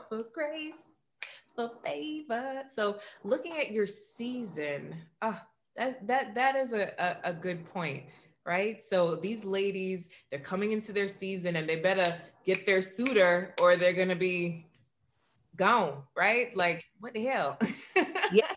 for 0.08 0.24
grace, 0.32 0.84
for 1.54 1.70
favor. 1.84 2.62
So 2.66 2.98
looking 3.24 3.56
at 3.56 3.70
your 3.70 3.86
season, 3.86 4.94
oh, 5.22 5.40
that 5.76 6.06
that 6.06 6.34
that 6.34 6.56
is 6.56 6.72
a, 6.72 6.92
a, 6.98 7.30
a 7.30 7.32
good 7.32 7.64
point, 7.72 8.04
right? 8.44 8.82
So 8.82 9.16
these 9.16 9.44
ladies, 9.44 10.10
they're 10.30 10.40
coming 10.40 10.72
into 10.72 10.92
their 10.92 11.08
season 11.08 11.56
and 11.56 11.68
they 11.68 11.76
better 11.76 12.16
get 12.44 12.66
their 12.66 12.82
suitor 12.82 13.54
or 13.60 13.76
they're 13.76 13.92
gonna 13.92 14.16
be 14.16 14.66
gone, 15.56 16.02
right? 16.16 16.56
Like, 16.56 16.84
what 17.00 17.14
the 17.14 17.24
hell? 17.24 17.58
yeah. 18.32 18.52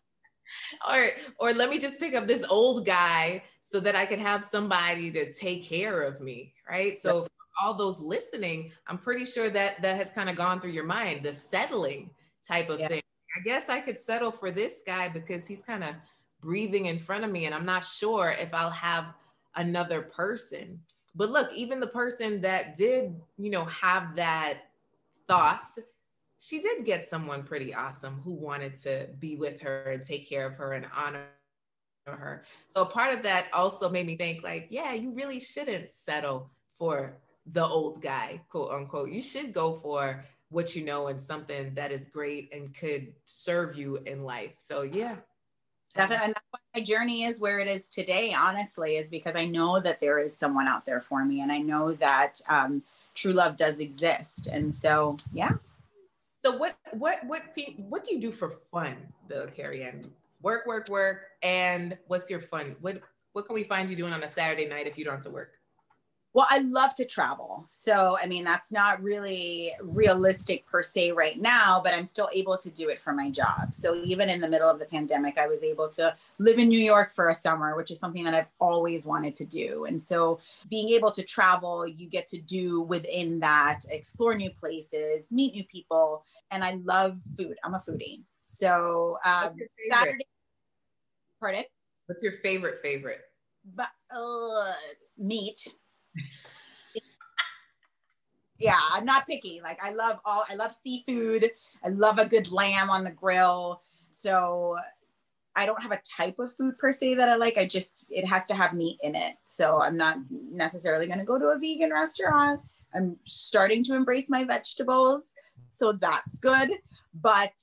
Or 0.90 1.08
or 1.40 1.54
let 1.54 1.70
me 1.70 1.80
just 1.80 2.00
pick 2.00 2.16
up 2.16 2.28
this 2.28 2.46
old 2.50 2.86
guy 2.86 3.44
so 3.62 3.80
that 3.80 3.96
I 3.96 4.06
can 4.06 4.20
have 4.20 4.44
somebody 4.44 5.12
to 5.12 5.32
take 5.32 5.64
care 5.64 6.02
of 6.02 6.22
me, 6.22 6.54
right? 6.70 6.98
So 6.98 7.28
all 7.62 7.74
those 7.74 8.00
listening, 8.00 8.72
I'm 8.88 8.98
pretty 8.98 9.26
sure 9.26 9.50
that 9.50 9.82
that 9.82 9.96
has 9.98 10.12
kind 10.12 10.30
of 10.30 10.36
gone 10.36 10.62
through 10.62 10.72
your 10.72 10.86
mind, 10.86 11.24
the 11.24 11.34
settling 11.34 12.10
type 12.46 12.70
of 12.70 12.80
yeah. 12.80 12.88
thing. 12.88 13.02
I 13.36 13.42
guess 13.42 13.70
I 13.70 13.80
could 13.80 13.98
settle 13.98 14.32
for 14.32 14.50
this 14.50 14.82
guy 14.86 15.08
because 15.08 15.48
he's 15.48 15.62
kind 15.62 15.84
of 15.84 15.96
breathing 16.42 16.86
in 16.86 16.98
front 16.98 17.24
of 17.24 17.32
me 17.32 17.46
and 17.46 17.54
I'm 17.54 17.66
not 17.66 17.86
sure 17.86 18.36
if 18.40 18.54
I'll 18.54 18.72
have 18.72 19.14
another 19.56 20.02
person. 20.02 20.80
But 21.16 21.30
look, 21.30 21.52
even 21.54 21.80
the 21.80 21.88
person 21.88 22.42
that 22.42 22.76
did, 22.76 23.16
you 23.38 23.50
know, 23.50 23.66
have 23.66 24.16
that 24.16 24.62
thought, 25.28 25.70
she 26.40 26.60
did 26.60 26.86
get 26.86 27.06
someone 27.06 27.44
pretty 27.44 27.74
awesome 27.74 28.22
who 28.24 28.34
wanted 28.34 28.78
to 28.78 29.08
be 29.20 29.36
with 29.36 29.62
her 29.62 29.92
and 29.92 30.02
take 30.02 30.28
care 30.28 30.48
of 30.48 30.54
her 30.56 30.72
and 30.72 30.86
honor 30.96 31.26
her. 32.08 32.44
So 32.70 32.86
part 32.86 33.14
of 33.14 33.24
that 33.24 33.48
also 33.54 33.90
made 33.90 34.06
me 34.06 34.16
think 34.16 34.42
like, 34.42 34.68
yeah, 34.70 34.94
you 34.94 35.12
really 35.12 35.40
shouldn't 35.40 35.92
settle 35.92 36.50
for 36.70 37.18
the 37.46 37.66
old 37.66 38.02
guy, 38.02 38.42
quote 38.50 38.72
unquote. 38.72 39.12
You 39.12 39.22
should 39.22 39.54
go 39.54 39.74
for 39.74 40.24
what 40.50 40.76
you 40.76 40.84
know 40.84 41.08
and 41.08 41.22
something 41.22 41.74
that 41.76 41.92
is 41.92 42.08
great 42.08 42.54
and 42.54 42.74
could 42.74 43.14
serve 43.26 43.78
you 43.78 43.98
in 44.06 44.24
life. 44.24 44.54
So 44.58 44.84
yeah. 44.84 45.18
Definitely. 45.96 46.26
And 46.26 46.36
that's 46.36 46.46
why 46.52 46.60
my 46.76 46.82
journey 46.82 47.24
is 47.24 47.40
where 47.40 47.60
it 47.60 47.68
is 47.68 47.90
today, 47.90 48.34
honestly, 48.34 48.98
is 48.98 49.10
because 49.10 49.36
I 49.36 49.46
know 49.46 49.80
that 49.80 50.00
there 50.00 50.20
is 50.20 50.36
someone 50.38 50.68
out 50.68 50.86
there 50.86 51.02
for 51.02 51.26
me. 51.26 51.42
And 51.42 51.52
I 51.52 51.58
know 51.58 51.94
that 51.94 52.40
um, 52.48 52.84
true 53.16 53.34
love 53.34 53.58
does 53.58 53.80
exist. 53.80 54.48
And 54.48 54.74
so, 54.74 55.18
yeah. 55.34 55.54
So 56.42 56.56
what, 56.56 56.78
what, 56.94 57.20
what, 57.26 57.42
what 57.90 58.06
do 58.06 58.16
you 58.16 58.22
do 58.22 58.32
for 58.32 58.50
fun 58.50 58.96
though, 59.28 59.48
Keri-Anne? 59.48 60.10
Work, 60.42 60.66
work, 60.66 60.88
work. 60.90 61.24
And 61.44 61.98
what's 62.08 62.30
your 62.30 62.40
fun? 62.40 62.78
What, 62.80 63.02
what 63.34 63.46
can 63.46 63.54
we 63.54 63.66
find 63.66 63.90
you 63.90 63.98
doing 63.98 64.14
on 64.14 64.24
a 64.24 64.28
Saturday 64.28 64.66
night 64.66 64.88
if 64.88 64.98
you 64.98 65.04
don't 65.04 65.16
have 65.16 65.24
to 65.26 65.32
work? 65.32 65.59
Well, 66.34 66.46
I 66.48 66.60
love 66.60 66.94
to 66.96 67.06
travel. 67.06 67.66
So, 67.68 68.16
I 68.22 68.28
mean, 68.28 68.44
that's 68.44 68.72
not 68.72 69.02
really 69.02 69.72
realistic 69.82 70.66
per 70.68 70.84
se 70.84 71.12
right 71.14 71.40
now, 71.40 71.82
but 71.84 71.96
I'm 71.96 72.06
still 72.06 72.30
able 72.32 72.56
to 72.58 72.70
do 72.70 72.90
it 72.90 73.00
for 73.00 73.14
my 73.14 73.32
job. 73.32 73.74
So, 73.74 73.96
even 73.96 74.30
in 74.30 74.40
the 74.40 74.48
middle 74.48 74.70
of 74.70 74.78
the 74.78 74.86
pandemic, 74.86 75.40
I 75.40 75.48
was 75.48 75.64
able 75.64 75.90
to 75.90 76.16
live 76.38 76.60
in 76.60 76.70
New 76.70 76.80
York 76.80 77.12
for 77.12 77.30
a 77.30 77.34
summer, 77.34 77.76
which 77.76 77.90
is 77.90 78.00
something 78.00 78.24
that 78.26 78.36
I've 78.36 78.50
always 78.60 79.08
wanted 79.08 79.34
to 79.36 79.46
do. 79.46 79.86
And 79.86 80.00
so, 80.00 80.40
being 80.70 80.90
able 80.90 81.12
to 81.14 81.24
travel, 81.24 81.88
you 81.88 82.08
get 82.08 82.28
to 82.28 82.40
do 82.40 82.82
within 82.82 83.40
that, 83.40 83.82
explore 83.90 84.36
new 84.36 84.52
places, 84.52 85.32
meet 85.32 85.56
new 85.56 85.64
people. 85.64 86.24
And 86.52 86.64
I 86.64 86.80
love 86.84 87.22
food. 87.38 87.58
I'm 87.64 87.74
a 87.74 87.80
foodie. 87.80 88.22
So, 88.44 89.18
um, 89.26 89.58
Saturday, 89.90 90.28
pardon? 91.40 91.64
What's 92.06 92.22
your 92.22 92.34
favorite 92.34 92.80
favorite? 92.84 93.22
But, 93.76 93.90
uh, 94.12 94.74
meat 95.18 95.68
yeah, 98.60 98.80
I'm 98.94 99.06
not 99.06 99.26
picky. 99.26 99.62
Like 99.64 99.84
I 99.84 99.92
love 99.92 100.20
all 100.26 100.44
I 100.50 100.56
love 100.56 100.74
seafood. 100.84 101.52
I 101.84 101.90
love 101.90 102.20
a 102.20 102.28
good 102.28 102.52
lamb 102.52 102.90
on 102.90 103.04
the 103.04 103.12
grill. 103.12 103.82
So 104.12 104.76
I 105.56 105.66
don't 105.66 105.82
have 105.82 105.92
a 105.92 106.02
type 106.18 106.40
of 106.40 106.54
food 106.54 106.78
per 106.78 106.92
se 106.92 107.16
that 107.16 107.30
I 107.30 107.36
like. 107.36 107.58
I 107.58 107.66
just 107.66 108.06
it 108.10 108.26
has 108.26 108.48
to 108.48 108.54
have 108.54 108.74
meat 108.74 109.00
in 109.02 109.16
it. 109.16 109.36
So 109.46 109.82
I'm 109.82 109.98
not 109.98 110.18
necessarily 110.30 111.08
going 111.08 111.20
to 111.20 111.26
go 111.26 111.40
to 111.40 111.48
a 111.48 111.58
vegan 111.58 111.92
restaurant. 111.92 112.62
I'm 112.94 113.18
starting 113.26 113.84
to 113.86 113.96
embrace 113.96 114.30
my 114.30 114.44
vegetables. 114.44 115.30
So 115.72 115.94
that's 115.94 116.40
good. 116.40 116.72
But 117.14 117.54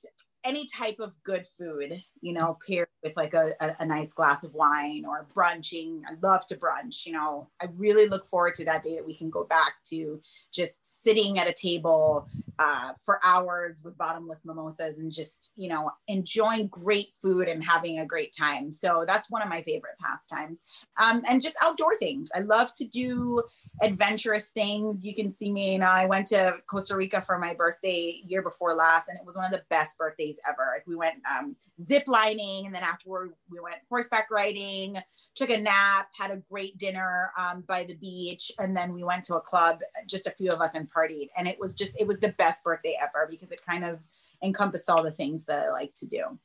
any 0.43 0.65
type 0.67 0.99
of 0.99 1.21
good 1.23 1.45
food, 1.45 2.03
you 2.21 2.33
know, 2.33 2.57
paired 2.67 2.87
with 3.03 3.15
like 3.15 3.33
a, 3.33 3.53
a, 3.59 3.75
a, 3.79 3.85
nice 3.85 4.13
glass 4.13 4.43
of 4.43 4.53
wine 4.53 5.05
or 5.07 5.27
brunching. 5.35 6.01
I 6.07 6.13
love 6.21 6.45
to 6.47 6.55
brunch, 6.55 7.05
you 7.05 7.13
know. 7.13 7.49
I 7.61 7.67
really 7.75 8.07
look 8.07 8.27
forward 8.29 8.55
to 8.55 8.65
that 8.65 8.83
day 8.83 8.95
that 8.95 9.05
we 9.05 9.15
can 9.15 9.29
go 9.29 9.43
back 9.43 9.73
to 9.89 10.21
just 10.51 11.03
sitting 11.03 11.39
at 11.39 11.47
a 11.47 11.53
table 11.53 12.27
uh, 12.59 12.93
for 13.03 13.19
hours 13.25 13.81
with 13.83 13.97
bottomless 13.97 14.45
mimosas 14.45 14.99
and 14.99 15.11
just, 15.11 15.53
you 15.55 15.69
know, 15.69 15.91
enjoying 16.07 16.67
great 16.67 17.09
food 17.21 17.47
and 17.47 17.63
having 17.63 17.99
a 17.99 18.05
great 18.05 18.33
time. 18.37 18.71
So 18.71 19.05
that's 19.07 19.29
one 19.29 19.41
of 19.41 19.49
my 19.49 19.61
favorite 19.61 19.97
pastimes. 19.99 20.63
Um, 20.97 21.23
and 21.27 21.41
just 21.41 21.55
outdoor 21.61 21.95
things. 21.97 22.29
I 22.35 22.39
love 22.39 22.73
to 22.73 22.85
do 22.85 23.43
adventurous 23.81 24.47
things. 24.49 25.05
You 25.05 25.13
can 25.13 25.31
see 25.31 25.51
me, 25.51 25.73
you 25.73 25.79
know, 25.79 25.85
I 25.85 26.05
went 26.05 26.27
to 26.27 26.55
Costa 26.67 26.95
Rica 26.95 27.21
for 27.21 27.37
my 27.37 27.53
birthday 27.53 28.21
year 28.25 28.41
before 28.41 28.73
last, 28.73 29.09
and 29.09 29.19
it 29.19 29.25
was 29.25 29.35
one 29.35 29.45
of 29.45 29.51
the 29.51 29.63
best 29.69 29.97
birthdays 29.97 30.39
ever. 30.47 30.83
We 30.87 30.95
went 30.95 31.15
um, 31.29 31.55
zip 31.81 32.06
lining, 32.07 32.65
and 32.65 32.73
then 32.73 32.83
afterward, 32.83 33.33
we 33.49 33.59
went 33.59 33.77
horseback 33.89 34.29
riding, 34.31 34.97
took 35.35 35.49
a 35.49 35.57
nap, 35.57 36.09
had 36.17 36.31
a 36.31 36.37
great 36.37 36.77
dinner 36.77 37.31
um, 37.37 37.61
by 37.67 37.83
the 37.83 37.95
beach, 37.95 38.51
and 38.59 38.75
then 38.75 38.93
we 38.93 39.03
went 39.03 39.23
to 39.25 39.35
a 39.35 39.41
club, 39.41 39.79
just 40.07 40.27
a 40.27 40.31
few 40.31 40.51
of 40.51 40.61
us, 40.61 40.75
and 40.75 40.89
partied. 40.91 41.29
And 41.37 41.47
it 41.47 41.59
was 41.59 41.75
just, 41.75 41.99
it 41.99 42.07
was 42.07 42.19
the 42.19 42.33
best 42.37 42.63
birthday 42.63 42.95
ever 43.01 43.27
because 43.29 43.51
it 43.51 43.65
kind 43.65 43.85
of 43.85 43.99
encompassed 44.43 44.89
all 44.89 45.03
the 45.03 45.11
things 45.11 45.45
that 45.45 45.65
I 45.65 45.71
like 45.71 45.93
to 45.95 46.05
do. 46.05 46.39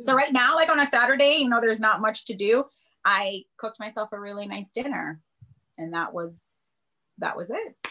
So 0.00 0.14
right 0.14 0.32
now, 0.32 0.54
like 0.54 0.70
on 0.70 0.78
a 0.78 0.86
Saturday, 0.86 1.38
you 1.40 1.48
know, 1.48 1.60
there's 1.60 1.80
not 1.80 2.00
much 2.00 2.24
to 2.26 2.34
do. 2.34 2.64
I 3.04 3.44
cooked 3.56 3.80
myself 3.80 4.10
a 4.12 4.20
really 4.20 4.46
nice 4.46 4.70
dinner 4.72 5.20
and 5.78 5.94
that 5.94 6.12
was 6.12 6.70
that 7.18 7.36
was 7.36 7.50
it. 7.50 7.81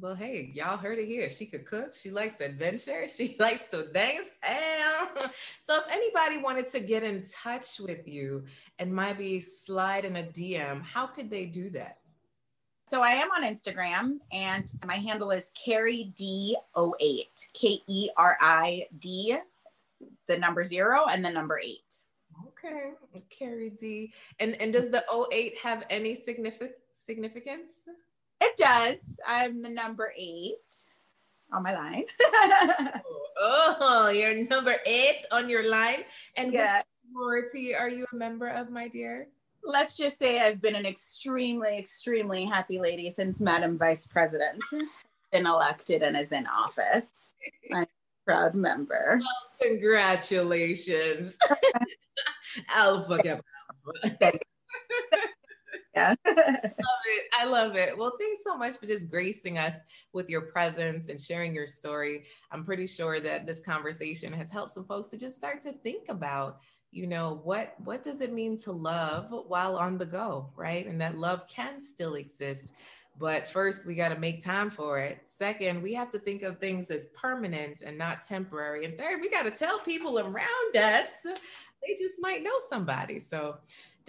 Well, 0.00 0.14
hey, 0.14 0.50
y'all 0.54 0.78
heard 0.78 0.98
it 0.98 1.06
here. 1.06 1.28
She 1.28 1.44
could 1.44 1.66
cook. 1.66 1.92
She 1.94 2.10
likes 2.10 2.40
adventure. 2.40 3.06
She 3.14 3.36
likes 3.38 3.64
to 3.70 3.86
dance. 3.92 4.28
So 5.60 5.76
if 5.76 5.84
anybody 5.90 6.38
wanted 6.38 6.68
to 6.68 6.80
get 6.80 7.02
in 7.02 7.22
touch 7.22 7.78
with 7.78 8.08
you 8.08 8.44
and 8.78 8.94
maybe 8.94 9.40
slide 9.40 10.06
in 10.06 10.16
a 10.16 10.22
DM, 10.22 10.82
how 10.82 11.06
could 11.06 11.30
they 11.30 11.44
do 11.44 11.68
that? 11.70 11.98
So 12.86 13.02
I 13.02 13.10
am 13.10 13.28
on 13.30 13.44
Instagram 13.44 14.18
and 14.32 14.72
my 14.86 14.94
handle 14.94 15.30
is 15.30 15.50
Keri 15.54 16.12
D08, 16.18 17.48
K 17.52 17.78
E 17.86 18.10
R 18.16 18.38
I 18.40 18.86
D, 18.98 19.36
the 20.26 20.38
number 20.38 20.64
zero 20.64 21.04
and 21.10 21.24
the 21.24 21.30
number 21.30 21.60
eight. 21.62 21.94
Okay, 22.48 22.92
Keri 23.28 23.70
D. 23.70 24.12
And 24.40 24.60
and 24.60 24.72
does 24.72 24.90
the 24.90 25.04
08 25.30 25.58
have 25.58 25.84
any 25.90 26.14
significant 26.14 26.72
significance? 26.94 27.82
Does. 28.60 28.96
I'm 29.26 29.62
the 29.62 29.70
number 29.70 30.12
eight 30.16 30.56
on 31.52 31.62
my 31.62 31.74
line. 31.74 32.04
oh, 32.20 33.76
oh, 33.80 34.08
you're 34.10 34.46
number 34.46 34.76
eight 34.86 35.24
on 35.32 35.48
your 35.48 35.70
line. 35.70 36.04
And 36.36 36.52
yeah. 36.52 36.76
which 36.76 36.84
sorority 37.12 37.74
are 37.74 37.88
you 37.88 38.06
a 38.12 38.16
member 38.16 38.48
of, 38.48 38.70
my 38.70 38.88
dear? 38.88 39.28
Let's 39.64 39.96
just 39.96 40.18
say 40.18 40.40
I've 40.40 40.60
been 40.60 40.74
an 40.74 40.86
extremely, 40.86 41.76
extremely 41.78 42.44
happy 42.44 42.78
lady 42.78 43.10
since 43.10 43.40
Madam 43.40 43.76
Vice 43.78 44.06
President 44.06 44.62
been 45.32 45.46
elected 45.46 46.02
and 46.02 46.16
is 46.16 46.32
in 46.32 46.46
office. 46.46 47.36
I'm 47.72 47.82
a 47.82 47.86
proud 48.24 48.54
member. 48.54 49.20
Well, 49.20 49.70
congratulations. 49.70 51.36
Alpha 52.74 53.18
Kappa. 53.18 54.38
Yeah. 55.94 56.14
I 56.26 56.30
love 56.34 57.04
it. 57.06 57.24
I 57.32 57.44
love 57.46 57.76
it. 57.76 57.96
Well, 57.96 58.12
thanks 58.18 58.42
so 58.44 58.56
much 58.56 58.76
for 58.76 58.86
just 58.86 59.10
gracing 59.10 59.58
us 59.58 59.74
with 60.12 60.28
your 60.28 60.42
presence 60.42 61.08
and 61.08 61.20
sharing 61.20 61.54
your 61.54 61.66
story. 61.66 62.24
I'm 62.50 62.64
pretty 62.64 62.86
sure 62.86 63.20
that 63.20 63.46
this 63.46 63.60
conversation 63.60 64.32
has 64.32 64.50
helped 64.50 64.72
some 64.72 64.84
folks 64.84 65.08
to 65.08 65.16
just 65.16 65.36
start 65.36 65.60
to 65.60 65.72
think 65.72 66.08
about, 66.08 66.60
you 66.92 67.06
know, 67.06 67.40
what 67.44 67.74
what 67.84 68.02
does 68.02 68.20
it 68.20 68.32
mean 68.32 68.56
to 68.58 68.72
love 68.72 69.32
while 69.46 69.76
on 69.76 69.98
the 69.98 70.06
go, 70.06 70.50
right? 70.56 70.86
And 70.86 71.00
that 71.00 71.18
love 71.18 71.46
can 71.48 71.80
still 71.80 72.14
exist. 72.14 72.74
But 73.18 73.48
first, 73.48 73.86
we 73.86 73.96
got 73.96 74.10
to 74.10 74.18
make 74.18 74.42
time 74.42 74.70
for 74.70 74.98
it. 74.98 75.28
Second, 75.28 75.82
we 75.82 75.92
have 75.94 76.10
to 76.10 76.18
think 76.18 76.42
of 76.42 76.58
things 76.58 76.90
as 76.90 77.08
permanent 77.08 77.82
and 77.82 77.98
not 77.98 78.22
temporary. 78.22 78.86
And 78.86 78.96
third, 78.96 79.20
we 79.20 79.28
got 79.28 79.44
to 79.44 79.50
tell 79.50 79.78
people 79.80 80.18
around 80.18 80.76
us 80.76 81.26
they 81.86 81.94
just 81.94 82.16
might 82.20 82.42
know 82.42 82.58
somebody. 82.68 83.18
So 83.18 83.58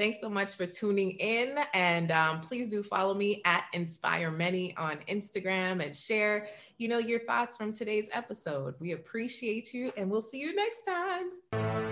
thanks 0.01 0.19
so 0.19 0.27
much 0.27 0.55
for 0.55 0.65
tuning 0.65 1.11
in. 1.11 1.59
And 1.75 2.11
um, 2.11 2.41
please 2.41 2.69
do 2.69 2.81
follow 2.81 3.13
me 3.13 3.39
at 3.45 3.65
Inspire 3.73 4.31
Many 4.31 4.75
on 4.75 4.97
Instagram 5.07 5.85
and 5.85 5.95
share, 5.95 6.47
you 6.79 6.87
know, 6.87 6.97
your 6.97 7.19
thoughts 7.19 7.55
from 7.55 7.71
today's 7.71 8.09
episode. 8.11 8.73
We 8.79 8.93
appreciate 8.93 9.75
you 9.75 9.93
and 9.95 10.09
we'll 10.09 10.21
see 10.21 10.39
you 10.39 10.55
next 10.55 10.87
time. 10.87 11.90